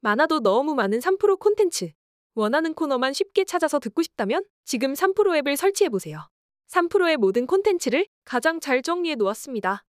많아도 0.00 0.40
너무 0.40 0.74
많은 0.74 1.00
3프로 1.00 1.38
콘텐츠. 1.38 1.90
원하는 2.34 2.72
코너만 2.74 3.12
쉽게 3.12 3.44
찾아서 3.44 3.78
듣고 3.80 4.02
싶다면 4.02 4.44
지금 4.64 4.92
3프로 4.94 5.36
앱을 5.38 5.56
설치해 5.56 5.88
보세요. 5.88 6.28
3프로의 6.70 7.16
모든 7.16 7.46
콘텐츠를 7.46 8.06
가장 8.24 8.60
잘 8.60 8.82
정리해 8.82 9.16
놓았습니다. 9.16 9.84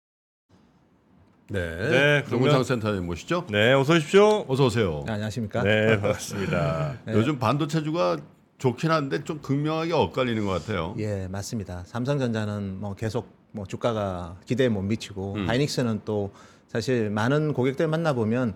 네. 1.49 1.59
네, 1.59 2.23
그러면- 2.25 2.29
정문상 2.51 2.63
센터님 2.63 3.05
모시죠? 3.05 3.45
네, 3.49 3.73
어서 3.73 3.93
오십시오. 3.93 4.45
어서 4.47 4.65
오세요. 4.65 5.03
네, 5.05 5.13
안녕하십니까? 5.13 5.63
네, 5.63 5.99
반갑습니다. 5.99 6.97
요즘 7.09 7.39
반도체주가 7.39 8.17
좋긴 8.57 8.91
한데 8.91 9.23
좀 9.23 9.41
극명하게 9.41 9.93
엇갈리는 9.93 10.43
것 10.45 10.51
같아요. 10.51 10.95
예, 10.97 11.27
맞습니다. 11.27 11.83
삼성전자는 11.85 12.79
뭐 12.79 12.95
계속 12.95 13.27
뭐 13.51 13.65
주가가 13.65 14.37
기대에 14.45 14.69
못 14.69 14.81
미치고 14.81 15.33
음. 15.35 15.49
하이닉스는 15.49 16.01
또 16.03 16.31
사실 16.75 17.09
많은 17.09 17.53
고객들 17.53 17.87
만나 17.87 18.11
보면 18.11 18.53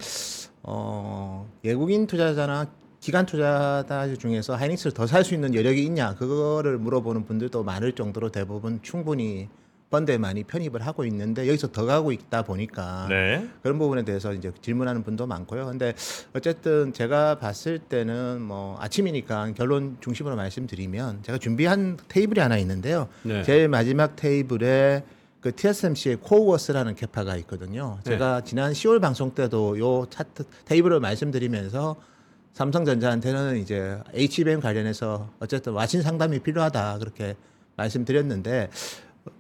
어, 0.64 1.50
외국인 1.64 2.06
투자자나 2.06 2.68
기관 3.00 3.26
투자자 3.26 4.14
중에서 4.14 4.58
하이닉스를 4.58 4.92
더 4.92 5.06
살 5.08 5.24
수 5.24 5.34
있는 5.34 5.56
여력이 5.56 5.86
있냐 5.86 6.16
그거를 6.16 6.78
물어보는 6.80 7.24
분들도 7.24 7.64
많을 7.64 7.94
정도로 7.94 8.30
대부분 8.30 8.82
충분히 8.82 9.48
펀드에 9.90 10.18
많이 10.18 10.44
편입을 10.44 10.86
하고 10.86 11.06
있는데 11.06 11.48
여기서 11.48 11.72
더 11.72 11.86
가고 11.86 12.12
있다 12.12 12.42
보니까 12.42 13.08
네. 13.08 13.48
그런 13.64 13.80
부분에 13.80 14.04
대해서 14.04 14.34
이제 14.34 14.52
질문하는 14.62 15.04
분도 15.04 15.26
많고요. 15.26 15.68
근데 15.68 15.94
어쨌든 16.36 16.92
제가 16.92 17.40
봤을 17.40 17.80
때는 17.80 18.42
뭐 18.42 18.76
아침이니까 18.82 19.54
결론 19.56 19.96
중심으로 20.02 20.36
말씀드리면 20.36 21.24
제가 21.24 21.38
준비한 21.38 21.98
테이블이 22.10 22.42
하나 22.42 22.58
있는데요. 22.58 23.08
네. 23.24 23.44
제일 23.44 23.70
마지막 23.70 24.18
테이블에 24.18 25.04
그 25.42 25.56
TSMC의 25.56 26.18
코어워스라는 26.18 26.96
캐파가 26.96 27.36
있거든요. 27.38 28.00
네. 28.04 28.12
제가 28.12 28.42
지난 28.44 28.74
10월 28.74 29.00
방송 29.02 29.34
때도 29.34 29.80
요 29.80 30.06
차트 30.10 30.44
테이블을 30.66 31.00
말씀드리면서 31.00 31.96
삼성전자한테는 32.54 33.58
이제 33.58 33.98
HBM 34.14 34.60
관련해서 34.60 35.30
어쨌든 35.40 35.74
와신 35.74 36.02
상담이 36.02 36.40
필요하다 36.40 36.98
그렇게 37.00 37.36
말씀드렸는데 37.78 38.70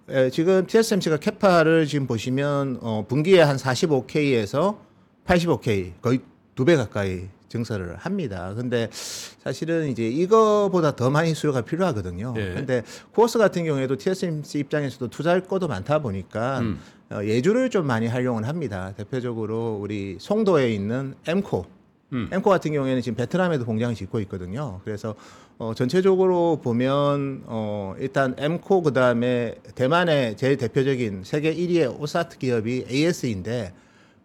에, 0.10 0.30
지금 0.30 0.66
TSMC가 0.66 1.18
캐파를 1.18 1.86
지금 1.86 2.08
보시면 2.08 2.80
어, 2.82 3.06
분기에 3.08 3.42
한 3.42 3.58
45K에서 3.58 4.78
85K 5.26 5.94
거의 6.02 6.20
두 6.56 6.66
배 6.66 6.76
가까이 6.76 7.28
증설을 7.50 7.98
합니다. 7.98 8.54
근데 8.56 8.90
사실은 8.92 9.90
이제 9.90 10.08
이거보다 10.08 10.96
더 10.96 11.10
많이 11.10 11.34
수요가 11.34 11.62
필요하거든요. 11.62 12.34
예. 12.38 12.54
근데 12.54 12.84
CoWoS 13.14 13.38
같은 13.38 13.66
경우에도 13.66 13.98
TSMC 13.98 14.60
입장에서도 14.60 15.10
투자할 15.10 15.42
것도 15.42 15.68
많다 15.68 16.00
보니까 16.00 16.60
음. 16.60 16.80
어, 17.12 17.24
외주를 17.24 17.70
좀 17.70 17.88
많이 17.88 18.08
활용을 18.08 18.48
합니다. 18.48 18.94
대표적으로 18.96 19.80
우리 19.82 20.18
송도에 20.20 20.72
있는 20.74 21.16
엠코 21.28 21.66
음. 22.14 22.30
엠코 22.32 22.50
같은 22.50 22.72
경우에는 22.72 23.02
지금 23.02 23.16
베트남에도 23.16 23.66
공장을 23.66 23.94
짓고 23.96 24.20
있거든요. 24.22 24.82
그래서 24.84 25.16
어, 25.58 25.74
전체적으로 25.76 26.60
보면 26.64 27.44
어, 27.46 27.96
일단 28.00 28.36
엠코 28.38 28.82
그 28.82 28.94
다음에 28.94 29.56
대만의 29.76 30.38
제일 30.38 30.58
대표적인 30.58 31.24
세계 31.24 31.54
1위의 31.54 32.00
OSAT 32.00 32.38
기업이 32.38 32.86
ASE인데 32.90 33.74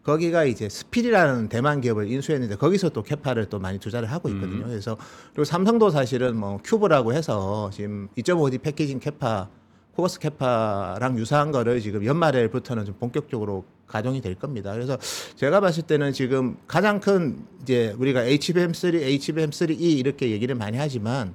거기가 0.04 0.44
이제 0.44 0.68
SPIL이라는 0.68 1.48
대만 1.48 1.80
기업을 1.80 2.10
인수했는데 2.10 2.56
거기서 2.56 2.90
또 2.90 3.02
capa를 3.02 3.46
또 3.46 3.58
많이 3.58 3.78
투자를 3.78 4.10
하고 4.12 4.28
있거든요. 4.28 4.64
그래서 4.66 4.96
그리고 5.32 5.44
삼성도 5.44 5.90
사실은 5.90 6.36
뭐 6.36 6.60
Cube라고 6.62 7.14
해서 7.14 7.70
지금 7.72 8.08
2.5D 8.18 8.60
packaging 8.60 9.00
capa 9.00 9.48
CoWoS 9.96 10.18
capa랑 10.18 11.18
유사한 11.18 11.52
거를 11.52 11.80
지금 11.80 12.04
연말에부터는 12.04 12.84
좀 12.84 12.96
본격적으로 12.98 13.64
가동이 13.86 14.20
될 14.20 14.34
겁니다. 14.34 14.72
그래서 14.72 14.98
제가 15.36 15.60
봤을 15.60 15.84
때는 15.84 16.12
지금 16.12 16.56
가장 16.66 17.00
큰 17.00 17.38
이제 17.62 17.94
우리가 17.98 18.24
HBM3, 18.24 19.00
HBM3E 19.18 19.80
이렇게 19.80 20.30
얘기를 20.30 20.54
많이 20.54 20.76
하지만 20.76 21.34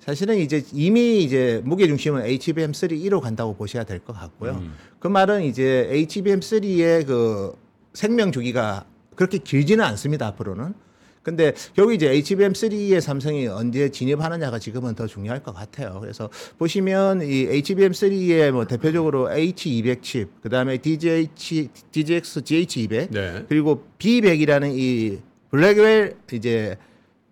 사실은 0.00 0.36
이제 0.38 0.64
이미 0.72 1.22
이제 1.22 1.62
무게 1.64 1.86
중심은 1.86 2.24
HBM3E로 2.24 3.20
간다고 3.20 3.54
보셔야 3.54 3.84
될 3.84 4.00
것 4.00 4.12
같고요. 4.18 4.52
음. 4.54 4.74
그 4.98 5.06
말은 5.06 5.44
이제 5.44 5.88
HBM3의 5.92 7.06
그 7.06 7.52
생명 7.94 8.32
주기가 8.32 8.86
그렇게 9.14 9.38
길지는 9.38 9.84
않습니다 9.84 10.26
앞으로는. 10.28 10.74
근데 11.22 11.54
여기 11.78 11.94
이제 11.94 12.08
HBM3에 12.08 13.00
삼성이 13.00 13.46
언제 13.46 13.90
진입하느냐가 13.90 14.58
지금은 14.58 14.94
더 14.96 15.06
중요할 15.06 15.42
것 15.42 15.54
같아요. 15.54 15.98
그래서 16.00 16.28
보시면 16.58 17.22
이 17.22 17.46
HBM3에 17.46 18.50
뭐 18.50 18.66
대표적으로 18.66 19.28
H200 19.28 20.02
칩, 20.02 20.28
그 20.42 20.48
다음에 20.48 20.78
DGH, 20.78 21.68
DGX 21.92 22.40
GH200, 22.40 23.10
네. 23.10 23.44
그리고 23.48 23.86
B100이라는 23.98 24.76
이 24.76 25.20
블랙웰 25.50 26.16
이제 26.32 26.76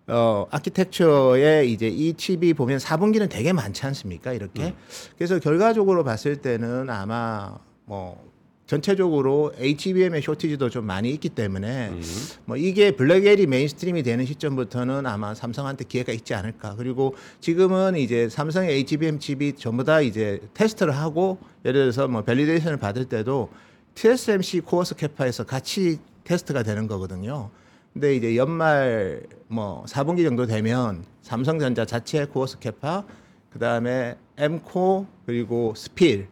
어 0.07 0.47
아키텍처의 0.51 1.71
이제 1.71 1.87
이 1.87 2.13
칩이 2.13 2.53
보면 2.53 2.79
4분기는 2.79 3.29
되게 3.29 3.51
많지 3.51 3.85
않습니까? 3.87 4.33
이렇게. 4.33 4.73
그래서 5.17 5.39
결과적으로 5.39 6.03
봤을 6.03 6.37
때는 6.37 6.89
아마 6.89 7.57
뭐 7.85 8.30
전체적으로 8.71 9.51
HBM의 9.57 10.21
shortage도 10.21 10.69
좀 10.69 10.85
많이 10.85 11.09
있기 11.11 11.27
때문에 11.27 11.89
음. 11.89 12.01
뭐 12.45 12.55
이게 12.55 12.91
블랙웰이 12.91 13.45
mainstream이 13.45 14.01
되는 14.01 14.25
시점부터는 14.25 15.05
아마 15.05 15.35
삼성한테 15.35 15.83
기회가 15.83 16.13
있지 16.13 16.33
않을까. 16.33 16.75
그리고 16.77 17.13
지금은 17.41 17.97
이제 17.97 18.29
삼성의 18.29 18.71
HBM 18.77 19.19
칩이 19.19 19.57
전부 19.57 19.83
다 19.83 19.99
이제 19.99 20.39
테스트를 20.53 20.95
하고 20.95 21.37
예를 21.65 21.81
들어서 21.81 22.07
뭐 22.07 22.21
validation을 22.21 22.77
받을 22.77 23.03
때도 23.03 23.49
TSMC 23.95 24.61
CoWoS 24.61 24.95
capa에서 24.95 25.43
같이 25.43 25.99
테스트가 26.23 26.63
되는 26.63 26.87
거거든요. 26.87 27.49
근데 27.91 28.15
이제 28.15 28.37
연말 28.37 29.23
뭐 29.49 29.83
4분기 29.85 30.23
정도 30.23 30.45
되면 30.45 31.03
삼성전자 31.21 31.83
자체 31.83 32.23
CoWoS 32.23 32.59
capa, 32.59 33.03
그 33.49 33.59
다음에 33.59 34.15
앰코 34.37 35.07
그리고 35.25 35.73
SPIL, 35.75 36.29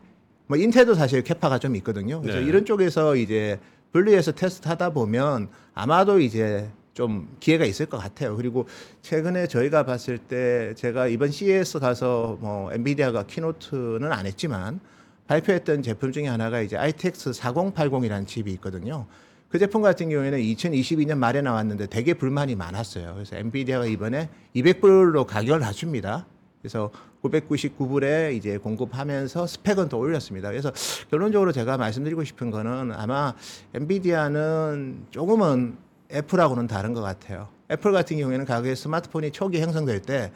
뭐 0.50 0.58
인텔도 0.58 0.96
사실 0.96 1.22
capa가 1.22 1.60
좀 1.60 1.76
있거든요. 1.76 2.22
그래서 2.22 2.40
네. 2.40 2.46
이런 2.46 2.66
쪽에서 2.66 3.16
이제 3.16 3.60
분리해서 3.92 4.32
테스트하다 4.32 4.90
보면 4.94 5.48
아마도 5.76 6.20
이제 6.20 6.68
좀 6.96 7.30
기회가 7.40 7.66
있을 7.66 7.86
것 7.86 8.00
같아요. 8.00 8.36
그리고 8.36 8.68
최근에 9.04 9.46
저희가 9.46 9.86
봤을 9.86 10.18
때 10.18 10.74
제가 10.76 11.08
이번 11.08 11.30
CES 11.30 11.78
가서 11.78 12.40
뭐 12.42 12.74
엔비디아가 12.74 13.28
keynote는 13.28 14.12
안 14.12 14.26
했지만 14.26 14.80
발표했던 15.28 15.84
제품 15.84 16.12
중에 16.12 16.26
하나가 16.26 16.62
이제 16.62 16.76
RTX 16.76 17.30
4080이라는 17.30 18.26
칩이 18.26 18.52
있거든요. 18.54 19.06
그 19.50 19.60
제품 19.60 19.84
같은 19.84 20.10
경우에는 20.10 20.40
2022년 20.40 21.20
말에 21.20 21.44
나왔는데 21.44 21.88
되게 21.88 22.16
불만이 22.16 22.56
많았어요. 22.56 23.14
그래서 23.14 23.36
엔비디아가 23.36 23.86
이번에 23.86 24.30
200불로 24.56 25.28
가격을 25.28 25.60
낮춥니다. 25.60 26.26
그래서 26.62 26.92
999불에 27.24 28.34
이제 28.34 28.58
공급하면서 28.58 29.48
스펙은 29.48 29.90
더 29.90 29.98
올렸습니다. 29.98 30.50
그래서 30.50 30.72
결론적으로 31.10 31.52
제가 31.52 31.78
말씀드리고 31.78 32.24
싶은 32.24 32.52
거는 32.52 32.92
아마 32.94 33.34
엔비디아는 33.74 35.08
조금은 35.12 35.78
애플하고는 36.12 36.68
다른 36.68 36.94
것 36.94 37.02
같아요. 37.02 37.48
애플 37.72 37.92
같은 37.92 38.18
경우에는 38.18 38.46
가격에 38.46 38.76
스마트폰이 38.76 39.32
초기 39.32 39.62
형성될 39.62 40.02
때 40.02 40.32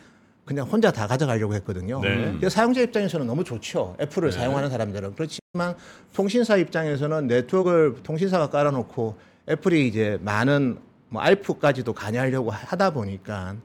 그냥 0.46 0.68
혼자 0.68 0.92
다 0.92 1.08
가져가려고 1.08 1.54
했거든요. 1.56 2.02
네. 2.02 2.50
사용자 2.50 2.82
입장에서는 2.82 3.26
너무 3.26 3.44
좋죠. 3.44 3.96
애플을 4.00 4.30
네. 4.30 4.38
사용하는 4.38 4.70
사람들은 4.70 5.16
그렇지만 5.16 5.76
통신사 6.14 6.58
입장에서는 6.58 7.28
네트워크를 7.28 7.96
통신사가 8.04 8.50
깔아놓고 8.50 9.18
애플이 9.50 9.88
이제 9.88 10.20
많은 10.22 10.78
뭐 11.10 11.22
ARPU까지도 11.22 11.94
관여하려고 11.94 12.52
하다 12.52 12.92
보니까 12.92 13.56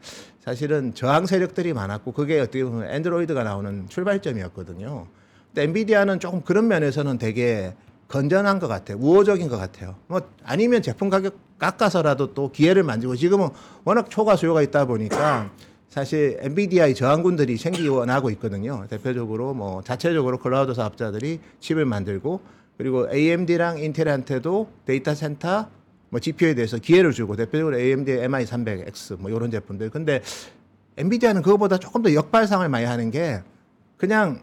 사실은 0.48 0.94
저항 0.94 1.26
세력들이 1.26 1.74
많았고 1.74 2.12
그게 2.12 2.40
어떻게 2.40 2.64
보면 2.64 2.88
앤드로이드가 2.88 3.44
나오는 3.44 3.86
출발점이었거든요. 3.90 5.06
근데 5.48 5.62
엔비디아는 5.64 6.20
조금 6.20 6.40
그런 6.40 6.68
면에서는 6.68 7.18
되게 7.18 7.74
건전한 8.08 8.58
것 8.58 8.66
같아요. 8.66 8.96
우호적인 8.98 9.50
것 9.50 9.58
같아요. 9.58 9.96
뭐 10.06 10.22
아니면 10.42 10.80
제품 10.80 11.10
가격 11.10 11.36
깎아서라도 11.58 12.32
또 12.32 12.50
기회를 12.50 12.82
만들고 12.82 13.16
지금은 13.16 13.50
워낙 13.84 14.08
초과 14.08 14.36
수요가 14.36 14.62
있다 14.62 14.86
보니까 14.86 15.50
사실 15.90 16.38
엔비디아의 16.40 16.94
저항군들이 16.94 17.58
생기고 17.58 17.96
원하고 17.96 18.30
있거든요. 18.30 18.86
대표적으로 18.88 19.52
뭐 19.52 19.82
자체적으로 19.82 20.38
클라우드 20.38 20.72
사업자들이 20.72 21.40
칩을 21.60 21.84
만들고 21.84 22.40
그리고 22.78 23.06
AMD랑 23.12 23.80
인텔한테도 23.80 24.70
데이터 24.86 25.14
센터 25.14 25.68
뭐 26.10 26.20
GPU에 26.20 26.54
대해서 26.54 26.78
기회를 26.78 27.12
주고 27.12 27.36
대표적으로 27.36 27.78
AMD의 27.78 28.26
MI300X 28.28 29.18
뭐 29.20 29.30
이런 29.30 29.50
제품들. 29.50 29.90
근데 29.90 30.22
엔비디아는 30.96 31.42
그거보다 31.42 31.78
조금 31.78 32.02
더 32.02 32.12
역발상을 32.12 32.66
많이 32.68 32.84
하는 32.84 33.10
게 33.10 33.42
그냥 33.96 34.40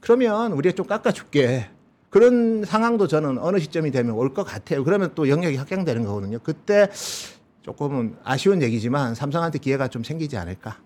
그러면 0.00 0.52
우리가 0.52 0.74
좀 0.74 0.86
깎아줄게. 0.86 1.68
그런 2.10 2.64
상황도 2.64 3.06
저는 3.06 3.38
어느 3.38 3.58
시점이 3.58 3.90
되면 3.90 4.14
올 4.14 4.32
것 4.32 4.44
같아요. 4.44 4.82
그러면 4.84 5.12
또 5.14 5.28
영역이 5.28 5.56
확장되는 5.56 6.04
거거든요. 6.04 6.38
그때 6.42 6.88
조금은 7.62 8.16
아쉬운 8.24 8.62
얘기지만 8.62 9.14
삼성한테 9.14 9.58
기회가 9.58 9.88
좀 9.88 10.02
생기지 10.02 10.38
않을까. 10.38 10.78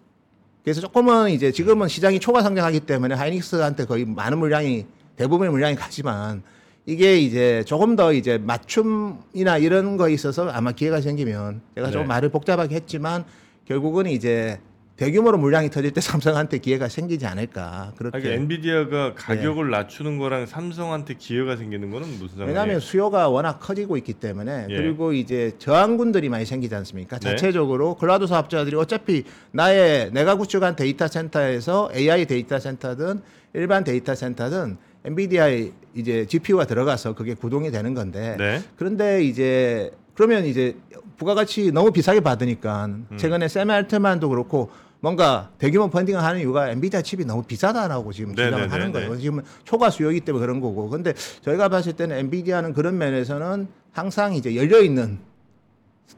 그래서 0.64 0.80
조금은 0.80 1.30
이제 1.30 1.52
지금은 1.52 1.86
시장이 1.88 2.18
초과 2.18 2.42
성장하기 2.42 2.80
때문에 2.80 3.14
하이닉스한테 3.14 3.84
거의 3.84 4.04
많은 4.04 4.38
물량이 4.38 4.86
대부분의 5.16 5.52
물량이 5.52 5.76
가지만 5.76 6.42
이게 6.86 7.18
이제 7.18 7.62
조금 7.64 7.94
더 7.94 8.12
이제 8.12 8.38
맞춤이나 8.38 9.58
이런 9.58 9.96
거 9.96 10.08
있어서 10.08 10.48
아마 10.50 10.72
기회가 10.72 11.00
생기면 11.00 11.60
제가 11.76 11.90
좀 11.90 12.02
네. 12.02 12.08
말을 12.08 12.30
복잡하게 12.30 12.74
했지만 12.74 13.24
결국은 13.66 14.06
이제 14.06 14.58
대규모로 14.96 15.38
물량이 15.38 15.70
터질 15.70 15.92
때 15.92 16.00
삼성한테 16.02 16.58
기회가 16.58 16.88
생기지 16.88 17.24
않을까 17.26 17.92
그렇게 17.96 18.16
아니, 18.16 18.28
엔비디아가 18.30 19.14
가격을 19.14 19.70
낮추는 19.70 20.18
거랑 20.18 20.46
삼성한테 20.46 21.14
기회가 21.14 21.56
생기는 21.56 21.90
거는 21.90 22.08
무슨 22.08 22.28
상관이에요? 22.28 22.48
왜냐하면 22.48 22.80
수요가 22.80 23.28
워낙 23.28 23.58
커지고 23.60 23.96
있기 23.96 24.14
때문에 24.14 24.66
예. 24.68 24.76
그리고 24.76 25.12
이제 25.12 25.52
저항군들이 25.58 26.28
많이 26.28 26.44
생기지 26.44 26.74
않습니까? 26.74 27.18
네. 27.20 27.30
자체적으로 27.30 27.94
클라우드 27.94 28.26
사업자들이 28.26 28.74
어차피 28.76 29.22
나의 29.52 30.10
내가 30.12 30.34
구축한 30.34 30.74
데이터 30.74 31.06
센터에서 31.06 31.90
AI 31.94 32.26
데이터 32.26 32.58
센터든 32.58 33.22
일반 33.54 33.84
데이터 33.84 34.14
센터든 34.14 34.78
엔비디아의 35.04 35.72
이제 35.94 36.26
GPU가 36.26 36.64
들어가서 36.64 37.14
그게 37.14 37.34
구동이 37.34 37.70
되는 37.70 37.94
건데 37.94 38.36
네. 38.38 38.62
그런데 38.76 39.24
이제 39.24 39.90
그러면 40.14 40.44
이제 40.44 40.76
부가가치 41.16 41.72
너무 41.72 41.90
비싸게 41.90 42.20
받으니까 42.20 42.86
음. 42.86 43.16
최근에 43.16 43.48
샘 43.48 43.70
알트만도 43.70 44.28
그렇고 44.28 44.70
뭔가 45.00 45.50
대규모 45.58 45.90
펀딩을 45.90 46.22
하는 46.22 46.40
이유가 46.40 46.70
엔비디아 46.70 47.02
칩이 47.02 47.24
너무 47.24 47.42
비싸다라고 47.42 48.12
지금 48.12 48.34
네, 48.36 48.44
주장을 48.44 48.66
네, 48.66 48.70
하는 48.70 48.86
네, 48.86 48.92
거예요. 48.92 49.14
네. 49.14 49.20
지금 49.20 49.42
초과 49.64 49.90
수요이기 49.90 50.20
때문에 50.20 50.46
그런 50.46 50.60
거고. 50.60 50.88
근데 50.88 51.12
저희가 51.40 51.68
봤을 51.68 51.94
때는 51.94 52.16
엔비디아는 52.18 52.72
그런 52.72 52.98
면에서는 52.98 53.66
항상 53.92 54.34
이제 54.34 54.54
열려 54.54 54.80
있는 54.80 55.18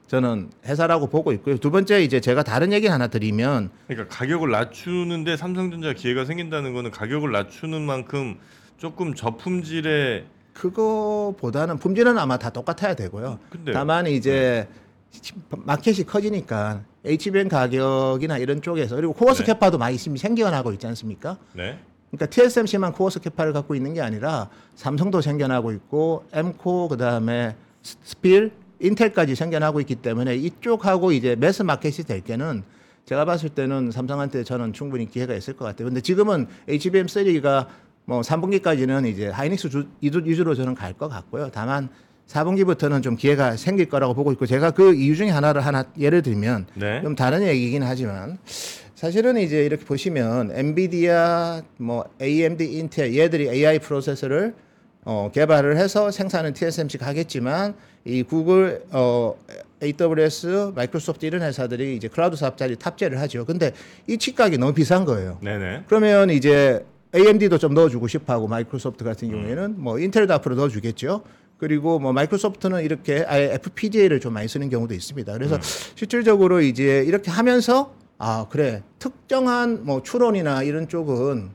저는 0.06 0.50
회사라고 0.66 1.06
보고 1.06 1.32
있고요. 1.32 1.56
두 1.56 1.70
번째 1.70 2.02
이제 2.02 2.20
제가 2.20 2.42
다른 2.42 2.74
얘기 2.74 2.86
하나 2.86 3.06
드리면 3.06 3.70
그러니까 3.88 4.14
가격을 4.14 4.50
낮추는데 4.50 5.38
삼성전자 5.38 5.94
기회가 5.94 6.26
생긴다는 6.26 6.74
거는 6.74 6.90
가격을 6.90 7.32
낮추는 7.32 7.80
만큼 7.80 8.36
조금 8.78 9.14
저품질의 9.14 10.26
그거보다는 10.52 11.78
품질은 11.78 12.16
아마 12.18 12.38
다 12.38 12.50
똑같아야 12.50 12.94
되고요. 12.94 13.38
근데 13.50 13.72
다만 13.72 14.06
이제 14.06 14.68
마켓이 15.50 16.04
커지니까 16.04 16.82
HBM 17.04 17.48
가격이나 17.48 18.38
이런 18.38 18.62
쪽에서 18.62 18.96
그리고 18.96 19.12
CoWoS 19.12 19.40
네. 19.42 19.46
capa도 19.52 19.78
많이 19.78 19.96
지금 19.96 20.16
생겨나고 20.16 20.72
있지 20.72 20.86
않습니까? 20.86 21.38
네. 21.54 21.78
그러니까 22.10 22.26
TSMC만 22.26 22.92
CoWoS 22.92 23.20
capa를 23.20 23.52
갖고 23.52 23.74
있는 23.74 23.94
게 23.94 24.00
아니라 24.00 24.48
삼성도 24.76 25.20
생겨나고 25.20 25.72
있고 25.72 26.24
앰코 26.32 26.88
그다음에 26.88 27.56
스- 27.82 27.96
SPIL, 28.04 28.52
인텔까지 28.80 29.34
생겨나고 29.34 29.80
있기 29.80 29.96
때문에 29.96 30.36
이쪽하고 30.36 31.12
이제 31.12 31.34
mass 31.36 31.62
market이 31.62 32.04
될 32.06 32.20
때는 32.20 32.62
제가 33.04 33.24
봤을 33.24 33.50
때는 33.50 33.90
삼성한테 33.90 34.44
저는 34.44 34.72
충분히 34.72 35.08
기회가 35.10 35.34
있을 35.34 35.54
것 35.56 35.64
같아요. 35.64 35.88
근데 35.88 36.00
지금은 36.00 36.46
HBM3가 36.68 37.66
뭐 38.06 38.20
3분기까지는 38.20 39.06
이제 39.06 39.28
하이닉스 39.28 39.68
주, 39.70 39.86
이주- 40.00 40.22
위주로 40.24 40.54
저는 40.54 40.74
갈 40.74 40.92
것 40.94 41.08
같고요. 41.08 41.50
다만 41.52 41.88
4분기부터는 42.28 43.02
좀 43.02 43.16
기회가 43.16 43.56
생길 43.56 43.88
거라고 43.88 44.14
보고 44.14 44.32
있고 44.32 44.46
제가 44.46 44.70
그 44.70 44.94
이유 44.94 45.16
중에 45.16 45.30
하나를 45.30 45.64
하나 45.64 45.84
예를 45.98 46.22
들면 46.22 46.66
네. 46.74 47.02
좀 47.02 47.14
다른 47.14 47.42
얘기긴 47.42 47.82
하지만 47.82 48.38
사실은 48.94 49.36
이제 49.36 49.64
이렇게 49.64 49.84
보시면 49.84 50.52
엔비디아, 50.54 51.62
뭐 51.78 52.04
AMD, 52.22 52.64
인텔 52.78 53.14
얘들이 53.16 53.48
AI 53.50 53.78
프로세서를 53.78 54.54
어, 55.06 55.30
개발을 55.34 55.76
해서 55.76 56.10
생산은 56.10 56.54
TSMC가 56.54 57.04
하겠지만 57.06 57.74
이 58.06 58.22
구글, 58.22 58.82
어, 58.90 59.34
AWS, 59.82 60.72
마이크로소프트 60.74 61.26
이런 61.26 61.42
회사들이 61.42 61.96
이제 61.96 62.08
클라우드 62.08 62.36
사업자리 62.36 62.76
탑재를 62.76 63.20
하죠. 63.20 63.44
근데 63.44 63.72
이칩 64.06 64.34
가격이 64.36 64.56
너무 64.56 64.72
비싼 64.72 65.04
거예요. 65.04 65.38
네네. 65.42 65.82
그러면 65.88 66.30
이제 66.30 66.86
AMD도 67.14 67.58
좀 67.58 67.74
넣어주고 67.74 68.08
싶어하고 68.08 68.48
마이크로소프트 68.48 69.04
같은 69.04 69.30
경우에는 69.30 69.76
뭐 69.78 69.98
인텔도 69.98 70.34
앞으로 70.34 70.56
넣어주겠죠. 70.56 71.22
그리고 71.58 71.98
뭐 71.98 72.12
마이크로소프트는 72.12 72.82
이렇게 72.82 73.24
아예 73.26 73.52
FPGA를 73.54 74.20
좀 74.20 74.32
많이 74.32 74.48
쓰는 74.48 74.68
경우도 74.68 74.94
있습니다. 74.94 75.32
그래서 75.32 75.58
실질적으로 75.62 76.60
이제 76.60 77.04
이렇게 77.06 77.30
하면서 77.30 77.94
아 78.18 78.46
그래 78.50 78.82
특정한 78.98 79.84
뭐 79.84 80.02
추론이나 80.02 80.62
이런 80.62 80.88
쪽은 80.88 81.50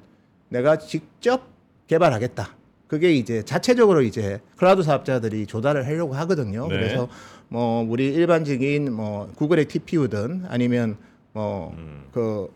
내가 0.49 0.77
직접 0.77 1.43
개발하겠다. 1.87 2.55
그게 2.87 3.13
이제 3.13 3.43
자체적으로 3.43 4.01
이제 4.01 4.39
클라우드 4.57 4.81
사업자들이 4.81 5.45
조달을 5.45 5.85
하려고 5.85 6.15
하거든요. 6.15 6.67
네. 6.67 6.75
그래서 6.75 7.07
뭐 7.47 7.85
우리 7.87 8.07
일반적인 8.13 8.91
뭐 8.93 9.31
구글의 9.35 9.65
TPU든 9.65 10.45
아니면 10.47 10.97
뭐그 11.33 12.51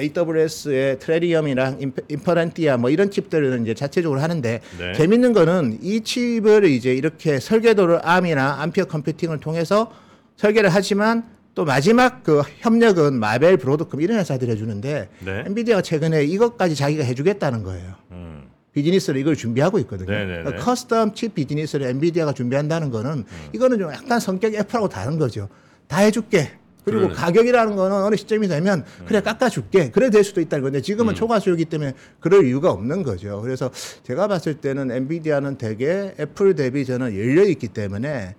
AWS의 0.00 1.00
Trainium이랑 1.00 1.92
Inferentia 2.08 2.76
뭐 2.76 2.88
이런 2.88 3.10
칩들은 3.10 3.62
이제 3.62 3.74
자체적으로 3.74 4.20
하는데 4.20 4.60
네. 4.78 4.92
재밌는 4.92 5.32
거는 5.32 5.78
이 5.82 6.02
칩을 6.02 6.66
이제 6.66 6.94
이렇게 6.94 7.40
설계도를 7.40 8.00
암이나 8.02 8.62
암피어 8.62 8.84
컴퓨팅을 8.84 9.40
통해서 9.40 9.92
설계를 10.36 10.70
하지만 10.70 11.24
또 11.56 11.64
마지막 11.64 12.22
그 12.22 12.42
협력은 12.60 13.14
마벨 13.18 13.56
브로드컴 13.56 14.00
이런 14.00 14.18
회사들이 14.20 14.52
해주는데 14.52 15.08
네. 15.18 15.42
엔비디아가 15.46 15.82
최근에 15.82 16.22
이것까지 16.24 16.76
자기가 16.76 17.02
해주겠다는 17.02 17.64
거예요. 17.64 17.94
음. 18.12 18.44
비즈니스를 18.72 19.18
이걸 19.20 19.34
준비하고 19.34 19.80
있거든요. 19.80 20.12
네네네. 20.12 20.42
그러니까 20.44 20.64
custom 20.64 21.16
칩 21.16 21.34
비즈니스를 21.34 21.88
엔비디아가 21.88 22.32
준비한다는 22.32 22.90
거는 22.90 23.10
음. 23.10 23.48
이거는 23.52 23.80
좀 23.80 23.90
약간 23.92 24.20
성격이 24.20 24.56
애플하고 24.58 24.88
다른 24.88 25.18
거죠. 25.18 25.48
다 25.88 25.98
해줄게. 25.98 26.57
그리고 26.90 27.08
그러네. 27.08 27.14
음. 27.14 27.16
가격이라는 27.16 27.76
거는 27.76 27.96
어느 27.96 28.16
시점이 28.16 28.48
되면 28.48 28.84
그래 29.06 29.20
깎아줄게. 29.20 29.90
그래 29.90 30.10
될 30.10 30.24
수도 30.24 30.40
있다는 30.40 30.62
건데 30.62 30.80
지금은 30.80 31.14
초과 31.14 31.38
수요기 31.40 31.66
때문에 31.66 31.92
그럴 32.20 32.46
이유가 32.46 32.70
없는 32.70 33.02
거죠. 33.02 33.40
그래서 33.42 33.70
제가 34.04 34.28
봤을 34.28 34.54
때는 34.54 34.90
엔비디아는 34.90 35.58
되게 35.58 36.14
애플 36.18 36.54
대비 36.54 36.84
저는 36.84 37.12
열려 37.14 37.44
있기 37.44 37.68
때문에 37.68 38.34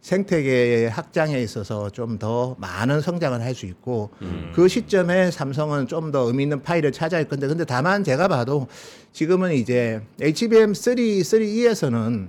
생태계의 0.00 0.88
확장에 0.90 1.40
있어서 1.42 1.90
좀 1.90 2.18
더 2.18 2.56
많은 2.58 3.00
성장을 3.00 3.38
할 3.42 3.54
수 3.54 3.66
있고 3.66 4.10
그 4.54 4.68
시점에 4.68 5.30
삼성은 5.30 5.86
좀 5.88 6.12
더 6.12 6.20
의미 6.28 6.44
있는 6.44 6.62
파이를 6.62 6.92
찾아야 6.92 7.18
할 7.18 7.28
건데 7.28 7.46
근데 7.48 7.64
다만 7.64 8.04
제가 8.04 8.28
봐도 8.28 8.68
지금은 9.12 9.52
이제 9.52 10.00
HBM3 10.20 11.20
3E에서는 11.20 12.28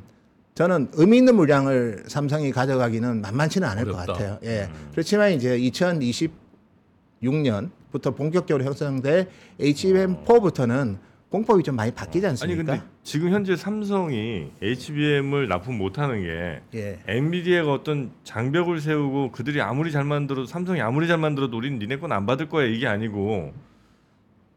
저는 0.59 0.89
의미 0.95 1.19
있는 1.19 1.35
물량을 1.37 2.03
삼성이 2.07 2.51
가져가기는 2.51 3.21
만만치는 3.21 3.65
않을 3.65 3.85
것 3.85 3.93
어렵다. 3.93 4.11
같아요. 4.11 4.39
예. 4.43 4.67
그렇지만 4.91 5.31
이제 5.31 5.57
2026년부터 7.21 8.13
본격적으로 8.13 8.65
형성될 8.65 9.29
HBM4부터는 9.57 10.97
공법이 11.29 11.63
좀 11.63 11.77
많이 11.77 11.91
바뀌지 11.93 12.25
아니 12.25 12.31
않습니까? 12.31 12.63
근데 12.73 12.81
지금 13.03 13.29
현재 13.29 13.55
삼성이 13.55 14.51
HBM을 14.61 15.47
납품 15.47 15.77
못하는 15.77 16.21
게 16.23 16.59
예. 16.77 16.99
엔비디아가 17.07 17.71
어떤 17.71 18.11
장벽을 18.25 18.81
세우고 18.81 19.31
그들이 19.31 19.61
아무리 19.61 19.93
잘 19.93 20.03
만들어도 20.03 20.45
삼성이 20.45 20.81
아무리 20.81 21.07
잘 21.07 21.17
만들어도 21.19 21.55
우리는 21.55 21.79
니네 21.79 21.99
건 21.99 22.11
안 22.11 22.25
받을 22.25 22.49
거야 22.49 22.65
이게 22.65 22.85
아니고 22.85 23.53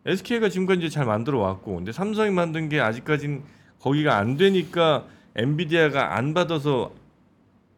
SK가 0.05 0.49
지금까지 0.49 0.91
잘 0.91 1.07
만들어 1.07 1.39
왔고 1.39 1.77
근데 1.77 1.93
삼성이 1.93 2.33
만든 2.33 2.69
게 2.69 2.81
아직까진 2.81 3.45
거기가 3.79 4.17
안 4.17 4.37
되니까 4.37 5.07
엔비디아가 5.37 6.17
안 6.17 6.35
받아서 6.35 6.93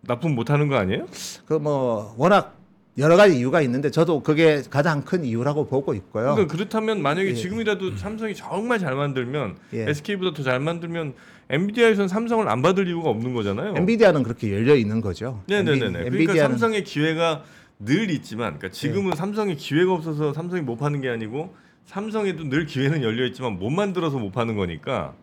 납품 0.03 0.35
못 0.35 0.51
하는 0.51 0.69
거 0.69 0.77
아니에요? 0.77 1.07
그 1.47 1.59
뭐 1.59 2.15
워낙 2.19 2.57
여러 2.99 3.17
가지 3.17 3.37
이유가 3.39 3.61
있는데 3.63 3.91
저도 3.91 4.23
그게 4.23 4.63
가장 4.71 5.03
큰 5.03 5.25
이유라고 5.25 5.67
보고 5.67 5.95
있고요. 5.95 6.35
그러니까 6.35 6.53
그렇다면 6.55 7.03
만약에 7.03 7.31
예. 7.31 7.35
지금이라도 7.35 7.97
삼성이 7.97 8.35
정말 8.35 8.79
잘 8.79 8.95
만들면 8.95 9.57
예. 9.73 9.89
SK보다 9.91 10.33
더 10.37 10.43
잘 10.45 10.61
만들면 10.61 11.15
엔비디아에선 11.51 12.07
삼성을 12.09 12.49
안 12.49 12.63
받을 12.63 12.87
이유가 12.87 13.11
없는 13.11 13.35
거잖아요. 13.35 13.75
엔비디아는 13.77 14.23
그렇게 14.23 14.53
열려 14.53 14.77
있는 14.77 15.01
거죠. 15.01 15.43
네네네. 15.49 15.75
엔비- 15.75 15.91
그러니까 15.93 16.07
엔비디아는 16.07 16.51
삼성의 16.51 16.85
기회가 16.85 17.43
늘 17.81 18.09
있지만, 18.11 18.59
그러니까 18.59 18.71
지금은 18.71 19.13
예. 19.13 19.17
삼성의 19.17 19.57
기회가 19.57 19.93
없어서 19.93 20.33
삼성이 20.33 20.63
못 20.63 20.77
파는 20.77 21.01
게 21.01 21.09
아니고 21.09 21.55
삼성에도 21.87 22.45
늘 22.49 22.65
기회는 22.67 23.03
열려 23.03 23.27
있지만 23.27 23.59
못 23.59 23.71
만들어서 23.71 24.19
못 24.19 24.31
파는 24.31 24.55
거니까 24.57 25.15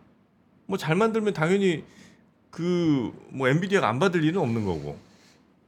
뭐 0.66 0.76
잘 0.76 0.94
만들면 0.94 1.32
당연히 1.32 1.82
그 2.52 3.10
뭐 3.30 3.48
엔비디아가 3.48 3.88
안 3.88 3.98
받을 3.98 4.22
일은 4.24 4.40
없는 4.40 4.64
거고. 4.64 4.96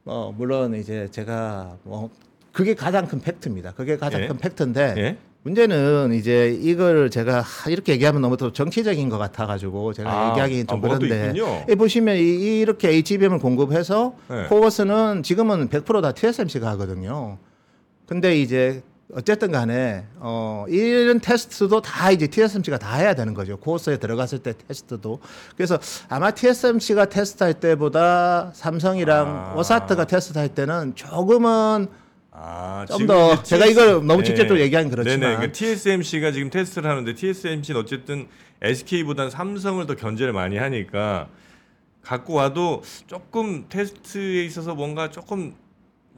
뭐 0.03 0.31
물론 0.37 0.75
이제 0.75 1.07
제가 1.11 1.77
뭐 1.83 2.09
그게 2.53 2.73
가장 2.75 3.07
큰 3.07 3.19
팩트입니다. 3.19 3.73
그게 3.73 3.97
가장 3.97 4.21
예. 4.21 4.27
큰 4.27 4.37
팩트인데 4.37 4.93
예? 4.97 5.17
문제는 5.41 6.13
이제 6.13 6.57
이걸 6.61 7.09
제가 7.09 7.41
하- 7.41 7.69
이렇게 7.71 7.93
얘기하면 7.93 8.21
너무 8.21 8.37
또 8.37 8.53
정치적인 8.53 9.09
것 9.09 9.17
같아가지고 9.17 9.93
제가 9.93 10.09
아, 10.11 10.29
얘기하기 10.29 10.65
좀 10.65 10.77
아, 10.77 10.81
그런데. 10.81 11.33
이 11.69 11.75
보시면 11.75 12.17
이, 12.17 12.59
이렇게 12.61 12.89
HBM을 12.89 13.39
공급해서 13.39 14.15
네. 14.29 14.45
코어스는 14.47 15.23
지금은 15.23 15.69
100%다 15.69 16.11
TSMC가 16.13 16.67
하거든요. 16.71 17.37
근데 18.05 18.39
이제 18.39 18.83
어쨌든 19.13 19.51
간에 19.51 20.05
어 20.15 20.65
이런 20.67 21.19
테스트도 21.19 21.81
다 21.81 22.09
이제 22.11 22.27
TSMC가 22.27 22.77
다 22.79 22.95
해야 22.95 23.13
되는 23.13 23.33
거죠. 23.33 23.57
코어스에 23.57 23.97
들어갔을 23.97 24.39
때 24.39 24.53
테스트도. 24.67 25.19
그래서 25.55 25.77
아마 26.09 26.31
TSMC가 26.31 27.05
테스트할 27.05 27.53
때보다 27.55 28.51
삼성이랑 28.53 29.27
아. 29.27 29.53
오사트가 29.55 30.05
테스트할 30.05 30.49
때는 30.49 30.95
조금은 30.95 31.87
아, 32.31 32.85
좀 32.87 32.97
지금 32.97 33.07
더 33.07 33.33
이제 33.33 33.43
제가 33.43 33.65
이걸 33.67 34.05
너무 34.05 34.17
네. 34.17 34.23
직접적으로 34.23 34.59
얘기하긴 34.59 34.89
그렇지만 34.89 35.19
네네. 35.19 35.35
그러니까 35.35 35.53
TSMC가 35.53 36.31
지금 36.31 36.49
테스트를 36.49 36.89
하는데 36.89 37.13
TSMC는 37.13 37.79
어쨌든 37.79 38.27
SK보다는 38.61 39.29
삼성을 39.29 39.85
더 39.85 39.95
견제를 39.95 40.33
많이 40.33 40.57
하니까 40.57 41.29
갖고 42.01 42.33
와도 42.33 42.83
조금 43.07 43.65
테스트에 43.69 44.43
있어서 44.45 44.75
뭔가 44.75 45.11
조금 45.11 45.55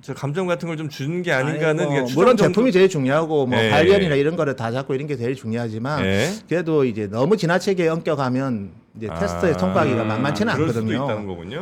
저 0.02 0.14
감점 0.14 0.46
같은 0.48 0.68
걸 0.68 0.78
좀 0.78 0.90
주는 0.90 1.24
게 1.24 1.32
아닌가는 1.32 1.84
아니, 1.84 2.00
뭐, 2.02 2.08
물론 2.16 2.38
제품이 2.38 2.72
제일 2.72 2.88
중요하고 2.88 3.48
뭐 3.48 3.58
예, 3.60 3.70
발열이나 3.72 4.16
예. 4.16 4.20
이런 4.20 4.36
거를 4.36 4.56
다 4.56 4.72
잡고 4.72 4.94
이런 4.94 5.08
게 5.08 5.18
제일 5.18 5.36
중요하지만 5.36 6.06
예. 6.06 6.30
그래도 6.48 6.86
이제 6.86 7.08
너무 7.08 7.36
지나치게 7.36 7.88
엉겨가면 7.90 8.70
이제 8.96 9.08
테스트에 9.08 9.52
아, 9.54 9.58
통과하기가 9.58 10.04
만만치는 10.04 10.54
않거든요. 10.54 11.08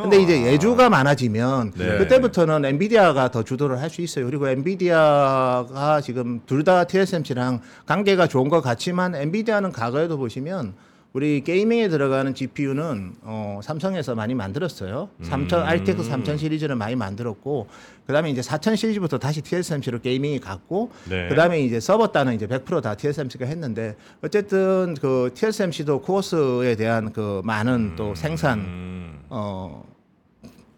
근데 0.04 0.22
이제 0.22 0.38
아. 0.44 0.52
예주가 0.52 0.90
많아지면 0.90 1.72
네. 1.78 1.98
그때부터는 1.98 2.66
엔비디아가 2.66 3.32
더 3.32 3.44
주도를 3.44 3.80
할 3.82 3.90
수 3.90 4.02
있어요. 4.02 4.26
그리고 4.26 4.48
엔비디아가 4.50 6.02
지금 6.02 6.42
둘 6.46 6.64
다 6.66 6.84
TSMC랑 6.86 7.62
관계가 7.86 8.28
좋은 8.28 8.50
것 8.50 8.62
같지만 8.62 9.16
엔비디아는 9.16 9.72
과거에도 9.72 10.18
보시면 10.18 10.74
우리 11.16 11.40
게이밍에 11.46 11.88
들어가는 11.88 12.36
GPU는 12.36 13.14
어, 13.22 13.62
삼성에서 13.64 14.16
많이 14.16 14.36
만들었어요. 14.36 15.08
3000 15.22 15.60
음. 15.62 15.66
RTX 15.66 16.04
3000 16.04 16.38
시리즈는 16.38 16.78
많이 16.78 16.98
만들었고 16.98 17.68
그다음에 18.06 18.32
이제 18.32 18.42
4000 18.42 18.76
시리즈부터 18.76 19.18
다시 19.18 19.42
TSMC로 19.42 20.02
게이밍이 20.02 20.42
갔고 20.42 20.92
네. 21.10 21.30
그다음에 21.30 21.62
이제 21.62 21.80
서버 21.80 22.08
따는 22.08 22.36
이제 22.36 22.48
100%다 22.48 22.96
TSMC가 22.96 23.46
했는데 23.46 23.96
어쨌든 24.22 24.94
그 25.00 25.32
TSMC도 25.34 26.02
코어스에 26.02 26.76
대한 26.76 27.14
그 27.14 27.42
많은 27.46 27.96
또 27.96 28.14
생산 28.14 28.60
음. 28.60 29.20
어 29.30 29.95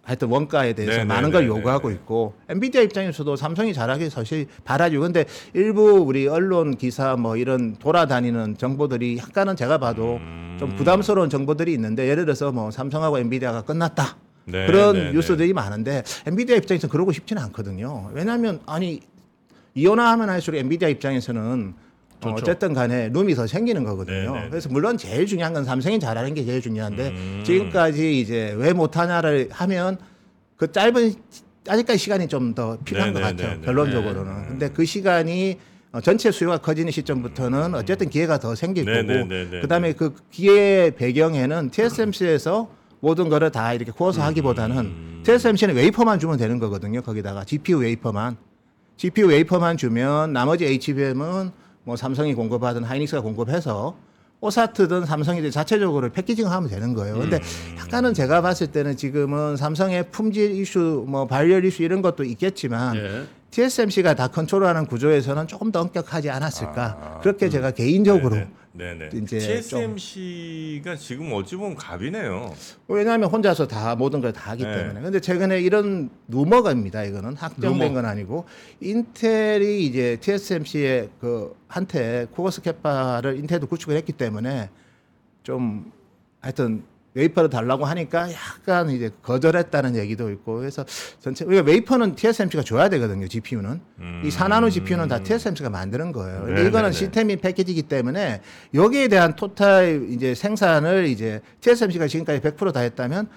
하여튼 0.07 0.29
원가에 0.29 0.71
대해서 0.71 0.99
네, 0.99 1.03
많은 1.03 1.29
네, 1.29 1.33
걸 1.33 1.41
네, 1.41 1.47
요구하고 1.49 1.89
네. 1.89 1.95
있고 1.95 2.33
엔비디아 2.47 2.81
입장에서도 2.81 3.35
삼성이 3.35 3.73
잘하기 3.73 4.09
사실 4.09 4.47
바라죠. 4.63 5.01
근데 5.01 5.25
일부 5.53 5.99
우리 5.99 6.29
언론 6.29 6.77
기사 6.77 7.17
뭐 7.17 7.35
이런 7.35 7.75
돌아다니는 7.75 8.57
정보들이 8.57 9.17
약간은 9.17 9.57
제가 9.57 9.79
봐도 9.79 10.15
음. 10.15 10.55
좀 10.57 10.73
부담스러운 10.77 11.29
정보들이 11.29 11.73
있는데 11.73 12.07
예를 12.07 12.23
들어서 12.23 12.53
뭐 12.53 12.71
삼성하고 12.71 13.19
엔비디아가 13.19 13.63
끝났다. 13.63 14.15
네, 14.45 14.65
그런 14.65 14.95
네, 14.95 15.03
네. 15.07 15.11
뉴스들이 15.11 15.51
많은데 15.51 16.03
엔비디아 16.25 16.55
입장에서 16.55 16.87
그러고 16.87 17.11
싶지는 17.11 17.43
않거든요. 17.43 18.09
왜냐하면 18.13 18.61
아니 18.65 19.01
이온화하면 19.75 20.29
할수록 20.29 20.57
엔비디아 20.57 20.87
입장에서는 20.87 21.73
어, 21.73 21.86
좋죠. 22.21 22.35
어쨌든 22.37 22.73
간에 22.73 23.09
룸이 23.09 23.35
더 23.35 23.45
생기는 23.47 23.83
거거든요. 23.83 24.33
네, 24.35 24.41
네, 24.43 24.49
그래서 24.49 24.69
물론 24.69 24.97
제일 24.97 25.25
중요한 25.25 25.53
건 25.53 25.63
삼성이 25.65 25.99
잘하는 25.99 26.33
게 26.33 26.43
제일 26.45 26.61
중요한데 26.61 27.09
음. 27.09 27.41
지금까지 27.45 28.19
이제 28.19 28.53
왜 28.57 28.73
못하냐를 28.73 29.49
하면 29.51 29.97
그 30.55 30.71
짧은 30.71 31.13
아직까지 31.69 31.99
시간이 31.99 32.27
좀 32.27 32.55
더 32.55 32.77
필요한 32.85 33.13
네, 33.13 33.19
것 33.19 33.25
네, 33.27 33.31
같아요. 33.31 33.49
네, 33.51 33.59
네. 33.59 33.65
결론적으로는. 33.65 34.47
근데 34.47 34.69
그 34.69 34.85
시간이 34.85 35.57
어, 35.91 36.01
전체 36.01 36.31
수요가 36.31 36.57
커지는 36.57 36.91
시점부터는 36.91 37.75
어쨌든 37.75 38.09
기회가 38.09 38.39
더 38.39 38.55
생길 38.55 38.85
네, 38.85 39.03
거고 39.05 39.61
그다음에 39.61 39.93
그 39.93 40.13
기회의 40.31 40.91
배경에는 40.91 41.69
TSMC에서 41.69 42.69
모든 42.99 43.29
거를 43.29 43.51
다 43.51 43.73
이렇게 43.73 43.91
구워서 43.91 44.21
하기보다는 44.23 44.77
음. 44.77 45.21
TSMC는 45.23 45.75
웨이퍼만 45.75 46.19
주면 46.19 46.37
되는 46.37 46.57
거거든요. 46.59 47.01
거기다가 47.01 47.43
GPU 47.43 47.77
웨이퍼만. 47.79 48.37
GPU 48.97 49.27
웨이퍼만 49.27 49.77
주면 49.77 50.33
나머지 50.33 50.65
HBM은 50.65 51.51
뭐 51.87 51.95
삼성이 51.95 52.33
공급하든 52.33 52.83
하이닉스가 52.83 53.21
공급해서 53.21 53.95
OSAT든 54.41 55.05
삼성이든 55.05 55.51
자체적으로 55.51 56.11
packaging하면 56.11 56.69
되는 56.69 56.93
거예요. 56.93 57.17
근데 57.17 57.39
약간은 57.79 58.13
제가 58.13 58.41
봤을 58.41 58.67
때는 58.67 58.97
지금은 58.97 59.55
삼성의 59.55 60.11
품질 60.11 60.51
이슈, 60.51 61.05
뭐 61.07 61.25
발열 61.25 61.63
이슈 61.63 61.83
이런 61.83 62.01
것도 62.01 62.25
있겠지만 62.25 62.97
예. 62.97 63.23
TSMC가 63.51 64.15
다 64.15 64.27
컨트롤하는 64.27 64.85
구조에서는 64.85 65.47
조금 65.47 65.71
더 65.71 65.79
엄격하지 65.79 66.29
않았을까. 66.29 66.97
아, 67.01 67.19
그렇게 67.21 67.47
제가 67.47 67.71
개인적으로 67.71 68.35
네, 68.35 68.41
네. 68.41 68.51
이제 69.13 69.39
TSMC가 69.39 70.95
지금 70.95 71.31
어찌 71.33 71.55
보면 71.55 71.75
갑이네요. 71.75 72.53
왜냐하면 72.87 73.29
혼자서 73.29 73.67
다 73.67 73.95
모든 73.95 74.21
걸 74.21 74.31
다 74.33 74.51
하기 74.51 74.63
네. 74.63 74.71
때문에. 74.75 75.01
근데 75.01 75.19
최근에 75.19 75.59
이런 75.61 76.09
루머가입니다. 76.27 77.03
이거는 77.05 77.35
확정된 77.35 77.79
루머. 77.89 77.93
건 77.93 78.05
아니고 78.05 78.45
인텔이 78.81 79.85
이제 79.85 80.17
TSMC의 80.21 81.09
그 81.19 81.55
한테 81.67 82.27
CoWoS 82.31 82.61
capa를 82.61 83.37
인텔도 83.37 83.67
구축을 83.67 83.95
했기 83.95 84.11
때문에 84.13 84.69
좀 85.43 85.91
하여튼 86.41 86.83
웨이퍼를 87.17 87.49
달라고 87.49 87.85
하니까 87.85 88.29
약간 88.31 88.89
이제 88.91 89.09
거절했다는 89.23 89.95
얘기도 89.95 90.29
있고 90.29 90.57
그래서 90.59 90.85
전체 91.19 91.43
우리가 91.45 91.63
웨이퍼는 91.63 92.15
TSMC가 92.15 92.63
줘야 92.63 92.89
되거든요. 92.89 93.27
GPU는 93.27 93.81
이 94.23 94.29
4나노 94.29 94.71
GPU는 94.71 95.07
다 95.07 95.23
TSMC가 95.23 95.69
만드는 95.69 96.11
거예요. 96.11 96.41
근데 96.45 96.51
음. 96.51 96.55
네, 96.63 96.69
이거는 96.69 96.91
네, 96.91 96.91
네. 96.91 96.97
시스템이 96.97 97.35
패키지이기 97.37 97.83
때문에 97.83 98.41
여기에 98.73 99.07
대한 99.07 99.35
토탈 99.35 100.07
이제 100.09 100.35
생산을 100.35 101.07
이제 101.07 101.41
TSMC가 101.61 102.07
지금까지 102.07 102.39
100%다 102.39 102.79
했다면 102.81 103.27